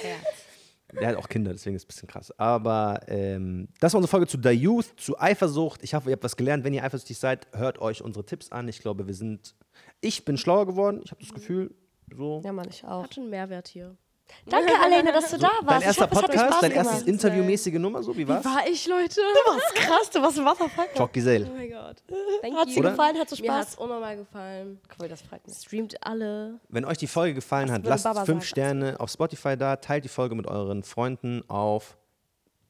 [0.92, 2.32] Der hat auch Kinder, deswegen ist es ein bisschen krass.
[2.38, 5.82] Aber ähm, das war unsere Folge zu The Youth, zu Eifersucht.
[5.82, 6.64] Ich hoffe, ihr habt was gelernt.
[6.64, 8.68] Wenn ihr eifersüchtig seid, hört euch unsere Tipps an.
[8.68, 9.54] Ich glaube, wir sind.
[10.00, 11.02] Ich bin schlauer geworden.
[11.04, 11.74] Ich habe das Gefühl,
[12.16, 12.40] so.
[12.44, 13.04] Ja, Mann, ich auch.
[13.04, 13.96] Hat schon einen Mehrwert hier.
[14.46, 15.68] Danke, Alena, dass du da warst.
[15.68, 17.08] Dein Ich erster hoffe, mir Podcast, Spaß dein erstes gemacht.
[17.08, 18.44] Interviewmäßige Nummer, so wie war's?
[18.44, 19.20] War ich, Leute?
[19.20, 20.86] Du warst krass, du warst ein Wasserfall.
[20.94, 21.46] Talk Giselle.
[21.50, 21.96] Oh mein Gott.
[22.42, 23.18] Thank Hat dir gefallen?
[23.18, 23.84] Hat so Mir hat es Spaß?
[23.84, 24.80] unnormal gefallen.
[25.00, 25.56] Cool, das freut mich.
[25.56, 26.60] Streamt alle.
[26.68, 28.48] Wenn euch die Folge gefallen hat, lasst Baba fünf sagen?
[28.48, 31.96] Sterne auf Spotify da, teilt die Folge mit euren Freunden auf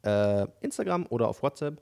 [0.02, 1.80] äh, Instagram oder auf WhatsApp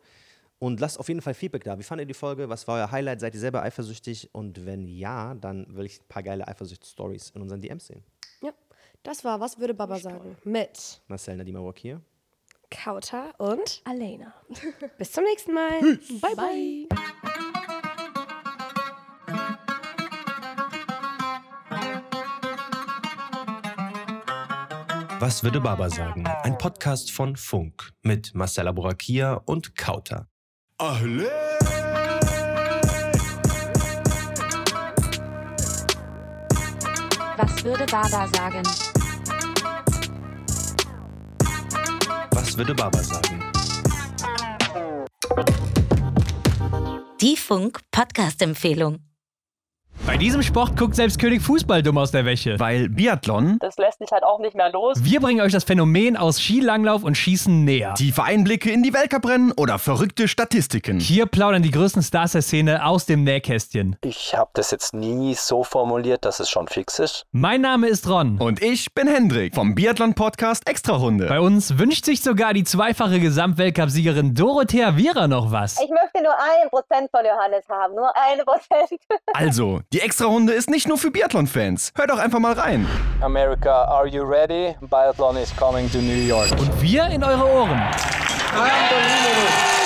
[0.58, 1.78] und lasst auf jeden Fall Feedback da.
[1.78, 2.48] Wie fandet ihr die Folge?
[2.48, 3.20] Was war euer Highlight?
[3.20, 4.30] Seid ihr selber eifersüchtig?
[4.32, 8.02] Und wenn ja, dann will ich ein paar geile Eifersuchts-Stories in unseren DMs sehen.
[9.02, 10.36] Das war, was würde Baba sagen?
[10.44, 12.00] Mit Marcel Nadima Walk hier.
[12.70, 14.34] Kauta und Alena.
[14.98, 15.80] bis zum nächsten Mal.
[16.20, 16.88] Bye, bye.
[25.18, 26.26] Was würde Baba sagen?
[26.26, 30.28] Ein Podcast von Funk mit Marcella Borakia und Kauter.
[30.78, 31.30] Was
[37.66, 38.62] würde Baba sagen?
[42.30, 43.42] Was würde Baba sagen?
[47.20, 49.05] Die Funk Podcast Empfehlung.
[50.06, 52.60] Bei diesem Sport guckt selbst König Fußball dumm aus der Wäsche.
[52.60, 54.98] Weil Biathlon Das lässt sich halt auch nicht mehr los.
[55.02, 57.92] Wir bringen euch das Phänomen aus Skilanglauf und Schießen näher.
[57.94, 61.00] tiefe Einblicke in die Weltcuprennen oder verrückte Statistiken.
[61.00, 63.96] Hier plaudern die größten Stars der Szene aus dem Nähkästchen.
[64.04, 67.26] Ich habe das jetzt nie so formuliert, dass es schon fix ist.
[67.32, 68.38] Mein Name ist Ron.
[68.38, 71.26] Und ich bin Hendrik vom Biathlon-Podcast Extrarunde.
[71.26, 75.80] Bei uns wünscht sich sogar die zweifache Gesamtweltcup-Siegerin Dorothea Viera noch was.
[75.80, 79.00] Ich möchte nur ein Prozent von Johannes haben, nur ein Prozent.
[79.34, 81.92] Also, die Extrarunde ist nicht nur für Biathlon-Fans.
[81.94, 82.86] Hört doch einfach mal rein.
[83.20, 84.74] America, are you ready?
[84.80, 86.50] Biathlon is coming to New York.
[86.58, 87.82] Und wir in eure Ohren.
[88.52, 89.85] Unbelievable.